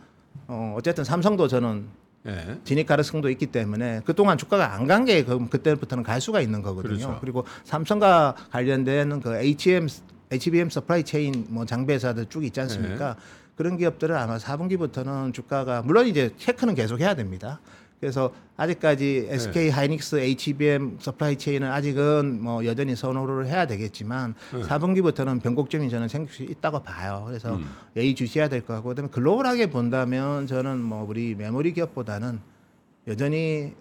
어 0.48 0.74
어쨌든 0.78 1.04
삼성도 1.04 1.48
저는 1.48 1.86
예. 2.26 2.58
진입 2.66 2.88
가능성도 2.88 3.30
있기 3.30 3.46
때문에 3.48 4.02
그동안 4.04 4.38
주가가 4.38 4.74
안 4.74 4.88
간 4.88 5.06
게 5.06 5.24
그때부터는 5.24 6.04
갈 6.04 6.20
수가 6.20 6.42
있는 6.42 6.62
거거든요. 6.64 6.98
그렇죠. 6.98 7.18
그리고 7.22 7.46
삼성과 7.64 8.36
관련된 8.52 9.22
그 9.22 9.36
HM 9.38 9.88
HBM 10.32 10.70
supply 10.70 11.04
chain 11.04 11.46
뭐 11.50 11.66
장비 11.66 11.94
회사들 11.94 12.26
쭉 12.26 12.44
있지 12.44 12.60
않습니까? 12.62 13.14
네. 13.14 13.20
그런 13.58 13.76
기업들은 13.76 14.16
아마 14.16 14.38
4분기부터는 14.38 15.34
주가가 15.34 15.82
물론 15.82 16.08
이제 16.08 16.32
체크는 16.38 16.76
계속 16.76 17.02
해야 17.02 17.16
됩니다. 17.16 17.60
그래서 18.00 18.32
아직까지 18.58 19.26
네. 19.28 19.34
SK 19.34 19.70
하이닉스 19.70 20.20
HBM 20.20 20.98
supply 21.00 21.38
chain은 21.40 21.68
아직은 21.72 22.40
뭐 22.44 22.64
여전히 22.64 22.96
선호를 22.96 23.48
해야 23.48 23.66
되겠지만 23.66 24.36
네. 24.54 24.62
4분기부터는 24.62 25.42
변곡점이 25.42 25.90
저는 25.90 26.08
생길 26.08 26.32
수 26.32 26.44
있다고 26.44 26.84
봐요. 26.84 27.24
그래서 27.28 27.56
음. 27.56 27.66
예의 27.98 28.14
주시해야 28.14 28.50
될 28.50 28.62
것 28.62 28.76
같고 28.76 28.90
그다음에 28.90 29.10
글로벌하게 29.10 29.72
본다면 29.72 30.46
저는 30.46 30.80
뭐 30.80 31.04
우리 31.10 31.34
메모리 31.34 31.74
기업보다는 31.74 32.40
여전히 33.08 33.74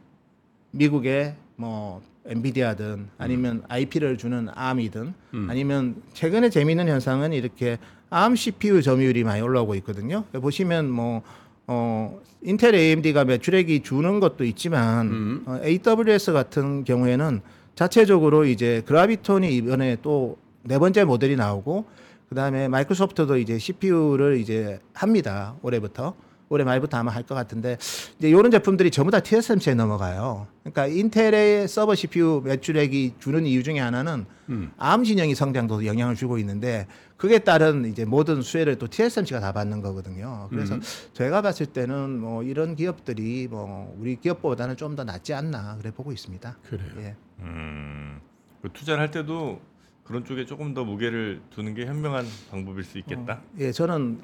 미국의 0.71 1.35
뭐 1.57 2.01
엔비디아든 2.25 3.09
아니면 3.19 3.63
IP를 3.69 4.17
주는 4.17 4.49
ARM이든 4.59 5.15
음. 5.35 5.47
아니면 5.51 6.03
최근에 6.15 6.49
재미있는 6.49 6.89
현상은 6.89 7.35
이렇게 7.35 7.79
ARM 8.17 8.37
CPU 8.37 8.83
점유율이 8.83 9.25
많이 9.25 9.43
올라오고 9.43 9.75
있거든요. 9.77 10.25
보시면 10.33 10.91
뭐 10.91 11.23
어, 11.67 12.21
인텔 12.43 12.75
AMD가 12.75 13.25
매출액이 13.25 13.83
주는 13.83 14.21
것도 14.21 14.45
있지만 14.45 15.07
음. 15.09 15.43
어, 15.47 15.61
AWS 15.63 16.33
같은 16.33 16.85
경우에는 16.85 17.41
자체적으로 17.75 18.45
이제 18.47 18.83
그라비톤이 18.87 19.55
이번에 19.55 19.97
또 20.03 20.37
네 20.67 20.79
번째 20.79 21.05
모델이 21.05 21.37
나오고 21.37 21.85
그다음에 22.29 22.67
마이크로소프트도 22.69 23.39
이제 23.39 23.57
CPU를 23.59 24.39
이제 24.39 24.81
합니다. 24.93 25.55
올해부터. 25.63 26.15
올해 26.49 26.65
말부터 26.65 26.97
아마 26.99 27.11
할 27.13 27.25
것 27.27 27.35
같은데 27.35 27.77
이제 28.19 28.29
이런 28.29 28.51
제품들이 28.51 28.91
전부 28.93 29.11
다 29.11 29.19
TSMC에 29.21 29.75
넘어가요. 29.75 30.47
그러니까 30.63 30.87
인텔의 30.87 31.67
서버 31.67 31.95
CPU 31.97 32.43
매출액이 32.45 33.15
주는 33.19 33.45
이유 33.47 33.63
중에 33.65 33.81
하나는 33.81 34.27
음. 34.49 34.71
ARM 34.81 35.03
진영이 35.05 35.35
성장도 35.35 35.87
영향을 35.87 36.15
주고 36.15 36.39
있는데 36.39 36.87
그게 37.17 37.41
따른 37.41 37.85
이제 37.87 38.05
모든 38.05 38.43
수혜를 38.43 38.77
또 38.79 38.87
TSMC가 38.87 39.41
다 39.41 39.51
받는 39.53 39.81
거거든요. 39.81 40.47
그래서 40.51 40.77
음. 40.77 40.83
제가 41.15 41.43
봤을 41.43 41.67
때는 41.67 42.21
뭐 42.21 42.43
이런 42.45 42.77
기업들이 42.77 43.49
뭐 43.51 43.93
우리 43.99 44.17
기업보다는 44.17 44.77
좀 44.77 44.97
더 44.97 45.03
낫지 45.05 45.35
않나 45.35 45.77
그래 45.79 45.91
보고 45.91 46.13
있습니다. 46.13 46.57
그래요. 46.71 46.89
예. 46.99 47.15
음, 47.41 48.21
그 48.63 48.71
투자를 48.73 49.01
할 49.03 49.11
때도 49.11 49.61
그런 50.05 50.25
쪽에 50.25 50.47
조금 50.47 50.73
더 50.75 50.85
무게를 50.85 51.43
두는 51.51 51.75
게 51.75 51.85
현명한 51.87 52.25
방법일 52.53 52.85
수 52.85 52.97
있겠다. 52.99 53.43
예, 53.59 53.73
저는 53.73 54.21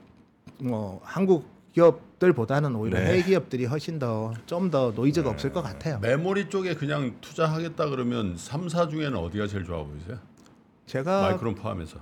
뭐 0.60 1.00
한국 1.02 1.50
기업들보다는 1.74 2.74
오히려 2.76 2.98
네. 2.98 3.06
해외 3.06 3.22
기업들이 3.22 3.64
훨씬 3.64 3.98
더 3.98 4.32
좀 4.46 4.70
더 4.70 4.92
노이즈가 4.94 5.30
없을 5.30 5.52
것 5.52 5.62
같아요. 5.62 5.98
메모리 6.00 6.48
쪽에 6.50 6.74
그냥 6.74 7.16
투자하겠다 7.20 7.88
그러면 7.90 8.36
3사 8.36 8.90
중에는 8.90 9.16
어디가 9.16 9.46
제일 9.46 9.64
좋아 9.64 9.82
보이세요? 9.84 10.18
제가 10.86 11.22
마이크론 11.22 11.54
포함해서. 11.54 11.98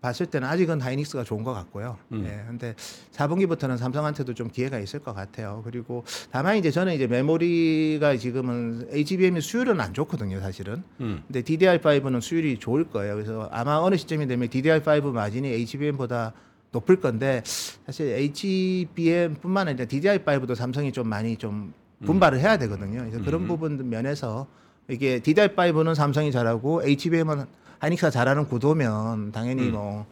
봤을 0.00 0.26
때는 0.26 0.46
아직은 0.46 0.82
하이닉스가 0.82 1.24
좋은 1.24 1.42
것 1.44 1.54
같고요. 1.54 1.96
음. 2.12 2.24
예, 2.26 2.44
근데 2.46 2.74
4분기부터는 3.12 3.78
삼성한테도 3.78 4.34
좀 4.34 4.48
기회가 4.50 4.78
있을 4.78 5.00
것 5.00 5.14
같아요. 5.14 5.62
그리고 5.64 6.04
다만 6.30 6.58
이제 6.58 6.70
저는 6.70 6.92
이제 6.94 7.06
메모리가 7.06 8.18
지금은 8.18 8.88
HBM이 8.90 9.40
수율은 9.40 9.80
안 9.80 9.94
좋거든요, 9.94 10.40
사실은. 10.40 10.82
음. 11.00 11.22
근데 11.26 11.40
DDR5는 11.40 12.20
수율이 12.20 12.58
좋을 12.58 12.84
거예요. 12.84 13.14
그래서 13.14 13.48
아마 13.50 13.76
어느 13.78 13.96
시점이 13.96 14.26
되면 14.26 14.48
DDR5 14.48 15.10
마진이 15.12 15.48
HBM보다 15.48 16.34
높을 16.70 16.96
건데 17.00 17.42
사실 17.86 18.08
HBM뿐만 18.12 19.68
아니라 19.68 19.84
DDR5도 19.86 20.54
삼성이 20.54 20.92
좀 20.92 21.08
많이 21.08 21.36
좀 21.36 21.72
분발을 22.04 22.38
해야 22.40 22.56
되거든요. 22.58 23.00
그래서 23.00 23.22
그런 23.24 23.42
음. 23.42 23.48
부분 23.48 23.90
면에서 23.90 24.46
이게 24.88 25.20
DDR5는 25.20 25.94
삼성이 25.94 26.32
잘하고 26.32 26.82
HBM은 26.84 27.44
하이닉스가 27.78 28.10
잘하는 28.10 28.46
구도면 28.48 29.32
당연히 29.32 29.68
음. 29.68 29.72
뭐 29.72 30.06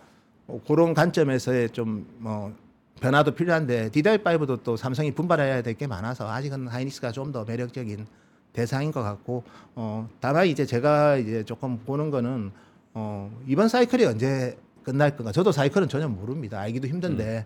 어, 0.46 0.60
그런 0.66 0.94
관점에서의 0.94 1.70
좀뭐 1.70 2.54
변화도 3.00 3.32
필요한데 3.34 3.90
DDR5도 3.90 4.62
또 4.62 4.76
삼성이 4.76 5.12
분발해야 5.12 5.62
될 5.62 5.74
게 5.74 5.86
많아서 5.86 6.30
아직은 6.30 6.68
하이닉스가 6.68 7.12
좀 7.12 7.32
더 7.32 7.44
매력적인 7.44 8.06
대상인 8.52 8.92
것 8.92 9.02
같고 9.02 9.44
어 9.74 10.08
다만 10.20 10.46
이제 10.46 10.66
제가 10.66 11.16
이제 11.16 11.42
조금 11.42 11.78
보는 11.78 12.10
거는 12.10 12.52
어 12.94 13.30
이번 13.46 13.68
사이클이 13.68 14.04
언제 14.04 14.56
끝날 14.82 15.16
건가 15.16 15.32
저도 15.32 15.52
사이클은 15.52 15.88
전혀 15.88 16.08
모릅니다 16.08 16.60
알기도 16.60 16.88
힘든데 16.88 17.44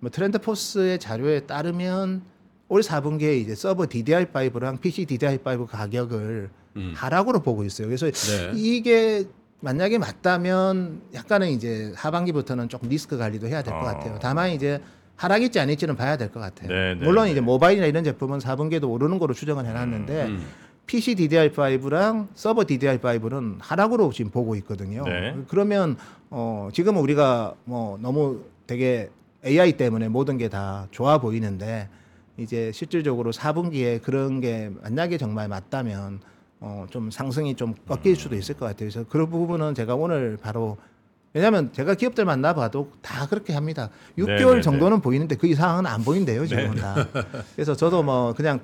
뭐 0.00 0.10
트렌드 0.10 0.38
포스의 0.38 0.98
자료에 0.98 1.40
따르면 1.40 2.22
올 2.68 2.80
4분기에 2.80 3.38
이제 3.40 3.54
서버 3.54 3.84
DDR5랑 3.84 4.80
PC 4.80 5.06
DDR5 5.06 5.66
가격을 5.66 6.50
음. 6.76 6.92
하락으로 6.96 7.40
보고 7.40 7.64
있어요. 7.64 7.86
그래서 7.86 8.10
네. 8.10 8.52
이게 8.54 9.24
만약에 9.60 9.98
맞다면 9.98 11.00
약간은 11.14 11.48
이제 11.50 11.92
하반기부터는 11.96 12.68
조금 12.68 12.88
리스크 12.88 13.16
관리도 13.16 13.46
해야 13.46 13.62
될것 13.62 13.80
어. 13.82 13.84
같아요. 13.86 14.18
다만 14.20 14.50
이제 14.50 14.80
하락일지 15.14 15.58
아닐지는 15.60 15.96
봐야 15.96 16.16
될 16.18 16.30
것 16.30 16.40
같아요. 16.40 16.68
네, 16.68 16.94
네, 16.94 17.04
물론 17.06 17.24
네. 17.26 17.30
이제 17.32 17.40
모바일이나 17.40 17.86
이런 17.86 18.04
제품은 18.04 18.40
4분기에도 18.40 18.90
오르는 18.90 19.18
거로 19.18 19.32
추정을 19.32 19.64
해놨는데 19.64 20.24
음. 20.26 20.46
PC 20.86 21.16
DDR5랑 21.16 22.28
서버 22.34 22.62
DDR5는 22.62 23.56
하락으로 23.60 24.12
지금 24.12 24.30
보고 24.30 24.54
있거든요. 24.56 25.02
네. 25.04 25.36
그러면 25.48 25.96
어 26.30 26.68
지금은 26.72 27.00
우리가 27.02 27.54
뭐 27.64 27.98
너무 28.00 28.40
되게 28.66 29.10
AI 29.44 29.72
때문에 29.72 30.08
모든 30.08 30.38
게 30.38 30.48
다 30.48 30.86
좋아 30.92 31.18
보이는데 31.18 31.88
이제 32.36 32.70
실질적으로 32.72 33.32
4분기에 33.32 34.00
그런 34.02 34.40
게 34.40 34.70
만약에 34.82 35.18
정말 35.18 35.48
맞다면 35.48 36.20
어 36.60 36.86
좀 36.90 37.10
상승이 37.10 37.54
좀 37.56 37.74
꺾일 37.88 38.16
수도 38.16 38.36
있을 38.36 38.54
것 38.54 38.66
같아요. 38.66 38.88
그래서 38.88 39.04
그런 39.08 39.28
부분은 39.28 39.74
제가 39.74 39.94
오늘 39.96 40.36
바로 40.40 40.76
왜냐하면 41.34 41.70
제가 41.72 41.94
기업들 41.94 42.24
만나봐도 42.24 42.92
다 43.02 43.26
그렇게 43.26 43.52
합니다. 43.52 43.90
6개월 44.16 44.26
네, 44.26 44.44
네, 44.44 44.54
네. 44.54 44.60
정도는 44.62 45.00
보이는데 45.00 45.34
그 45.36 45.46
이상은 45.48 45.84
안 45.84 46.02
보인대요 46.02 46.46
지금은 46.46 46.76
다. 46.76 47.06
그래서 47.54 47.74
저도 47.74 48.02
뭐 48.02 48.32
그냥 48.32 48.60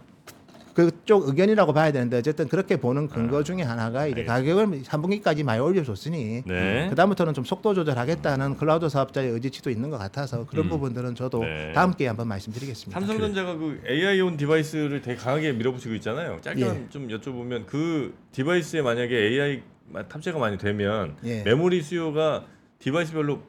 그쪽 0.74 1.28
의견이라고 1.28 1.72
봐야 1.72 1.92
되는데 1.92 2.18
어쨌든 2.18 2.48
그렇게 2.48 2.76
보는 2.76 3.08
근거 3.08 3.42
중에 3.42 3.62
하나가 3.62 4.06
이제 4.06 4.20
알겠습니다. 4.26 4.32
가격을 4.34 4.82
3분기까지 4.82 5.44
많이 5.44 5.60
올려줬으니 5.60 6.42
네. 6.46 6.86
그다음부터는 6.90 7.34
좀 7.34 7.44
속도 7.44 7.74
조절하겠다는 7.74 8.56
클라우드 8.56 8.88
사업자의 8.88 9.30
의지도 9.30 9.70
있는 9.70 9.90
것 9.90 9.98
같아서 9.98 10.46
그런 10.46 10.66
음. 10.66 10.70
부분들은 10.70 11.14
저도 11.14 11.40
네. 11.40 11.72
다음 11.72 11.92
기회에 11.92 12.08
한번 12.08 12.28
말씀드리겠습니다. 12.28 12.98
삼성전자가 12.98 13.56
그 13.56 13.82
AI 13.88 14.12
on 14.12 14.36
device를 14.36 15.02
되게 15.02 15.16
강하게 15.16 15.52
밀어붙이고 15.52 15.94
있잖아요. 15.96 16.38
짧게만 16.40 16.76
예. 16.76 16.88
좀 16.88 17.08
여쭤보면 17.08 17.66
그 17.66 18.14
device에 18.32 18.82
만약에 18.82 19.14
AI 19.14 19.62
탑재가 20.08 20.38
많이 20.38 20.56
되면 20.56 21.16
예. 21.24 21.42
메모리 21.42 21.82
수요가 21.82 22.44
디바이스별로 22.78 23.40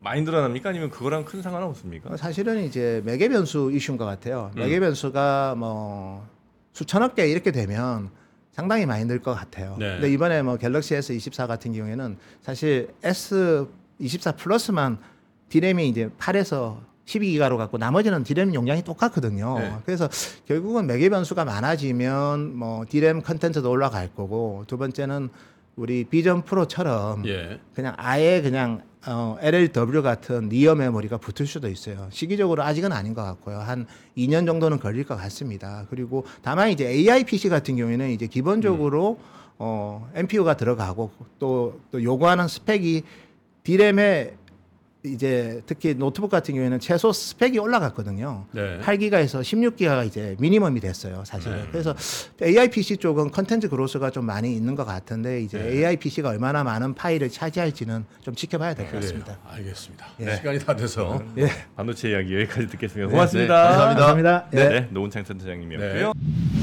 많이 0.00 0.22
늘어납니까? 0.22 0.70
아니면 0.70 0.90
그거랑 0.90 1.24
큰 1.24 1.42
상관 1.42 1.62
없습니까? 1.62 2.12
어, 2.12 2.16
사실은 2.16 2.64
이제 2.64 3.00
매개 3.04 3.28
변수 3.28 3.70
이슈인 3.72 3.96
것 3.96 4.04
같아요. 4.04 4.50
음. 4.56 4.60
매개 4.60 4.80
변수가 4.80 5.54
뭐 5.56 6.26
수천억 6.72 7.14
개 7.14 7.26
이렇게 7.28 7.50
되면 7.52 8.10
상당히 8.52 8.84
많이 8.86 9.04
늘 9.04 9.20
것 9.20 9.34
같아요. 9.34 9.76
네. 9.78 9.92
근데 9.94 10.12
이번에 10.12 10.42
뭐 10.42 10.56
갤럭시 10.56 10.94
S24 10.94 11.46
같은 11.46 11.72
경우에는 11.72 12.16
사실 12.42 12.88
S24 13.02 14.36
플러스만 14.36 14.98
디램이 15.48 15.88
이제 15.88 16.10
8에서 16.18 16.78
12기가로 17.06 17.56
갖고 17.56 17.78
나머지는 17.78 18.22
디램 18.24 18.54
용량이 18.54 18.82
똑같거든요. 18.84 19.58
네. 19.58 19.72
그래서 19.84 20.08
결국은 20.46 20.86
매개 20.86 21.08
변수가 21.08 21.44
많아지면 21.44 22.56
뭐 22.56 22.84
디램 22.88 23.22
컨텐츠도 23.22 23.68
올라갈 23.70 24.08
거고 24.14 24.64
두 24.66 24.78
번째는 24.78 25.28
우리 25.76 26.04
비전 26.04 26.42
프로처럼 26.42 27.26
예. 27.26 27.58
그냥 27.74 27.94
아예 27.96 28.40
그냥 28.42 28.82
어, 29.06 29.36
LLW 29.40 30.02
같은 30.02 30.48
니어 30.48 30.74
메모리가 30.74 31.18
붙을 31.18 31.46
수도 31.46 31.68
있어요. 31.68 32.08
시기적으로 32.10 32.62
아직은 32.62 32.92
아닌 32.92 33.14
것 33.14 33.22
같고요. 33.24 33.58
한 33.58 33.86
2년 34.16 34.46
정도는 34.46 34.78
걸릴 34.78 35.04
것 35.04 35.16
같습니다. 35.16 35.86
그리고 35.90 36.24
다만 36.42 36.70
이제 36.70 36.86
AI 36.86 37.24
PC 37.24 37.48
같은 37.48 37.76
경우에는 37.76 38.10
이제 38.10 38.26
기본적으로 38.26 39.18
어, 39.58 40.08
NPU가 40.14 40.56
들어가고 40.56 41.10
또, 41.38 41.80
또 41.90 42.02
요구하는 42.02 42.46
스펙이 42.48 43.02
D램에 43.64 44.34
이제 45.04 45.62
특히 45.66 45.94
노트북 45.94 46.30
같은 46.30 46.54
경우에는 46.54 46.78
최소 46.78 47.12
스펙이 47.12 47.58
올라갔거든요. 47.58 48.46
네. 48.52 48.78
8기가에서 48.82 49.40
16기가가 49.40 50.06
이제 50.06 50.36
미니멈이 50.38 50.78
됐어요, 50.78 51.24
사실은. 51.26 51.56
네. 51.56 51.68
그래서 51.72 51.94
AI 52.40 52.68
PC 52.70 52.98
쪽은 52.98 53.32
컨텐츠 53.32 53.68
그로스가 53.68 54.10
좀 54.10 54.26
많이 54.26 54.54
있는 54.54 54.76
것 54.76 54.84
같은데 54.84 55.40
이제 55.42 55.58
네. 55.58 55.70
AI 55.78 55.96
PC가 55.96 56.28
얼마나 56.28 56.62
많은 56.62 56.94
파일을 56.94 57.30
차지할지는 57.30 58.04
좀 58.20 58.34
지켜봐야 58.36 58.74
될 58.74 58.86
것 58.86 59.00
같습니다. 59.00 59.38
그래요. 59.38 59.56
알겠습니다. 59.56 60.06
예. 60.20 60.36
시간이 60.36 60.58
다 60.60 60.76
돼서 60.76 61.20
예. 61.36 61.48
반도체 61.74 62.10
이야기 62.10 62.34
여기까지 62.36 62.68
듣겠습니다. 62.68 63.06
네, 63.08 63.12
고맙습니다. 63.12 63.54
네, 63.62 63.68
감사합니다. 63.76 64.06
감사합니다. 64.06 64.48
예. 64.54 64.68
네, 64.80 64.88
노은창 64.92 65.24
센터장님이었고요. 65.24 66.12
네. 66.14 66.61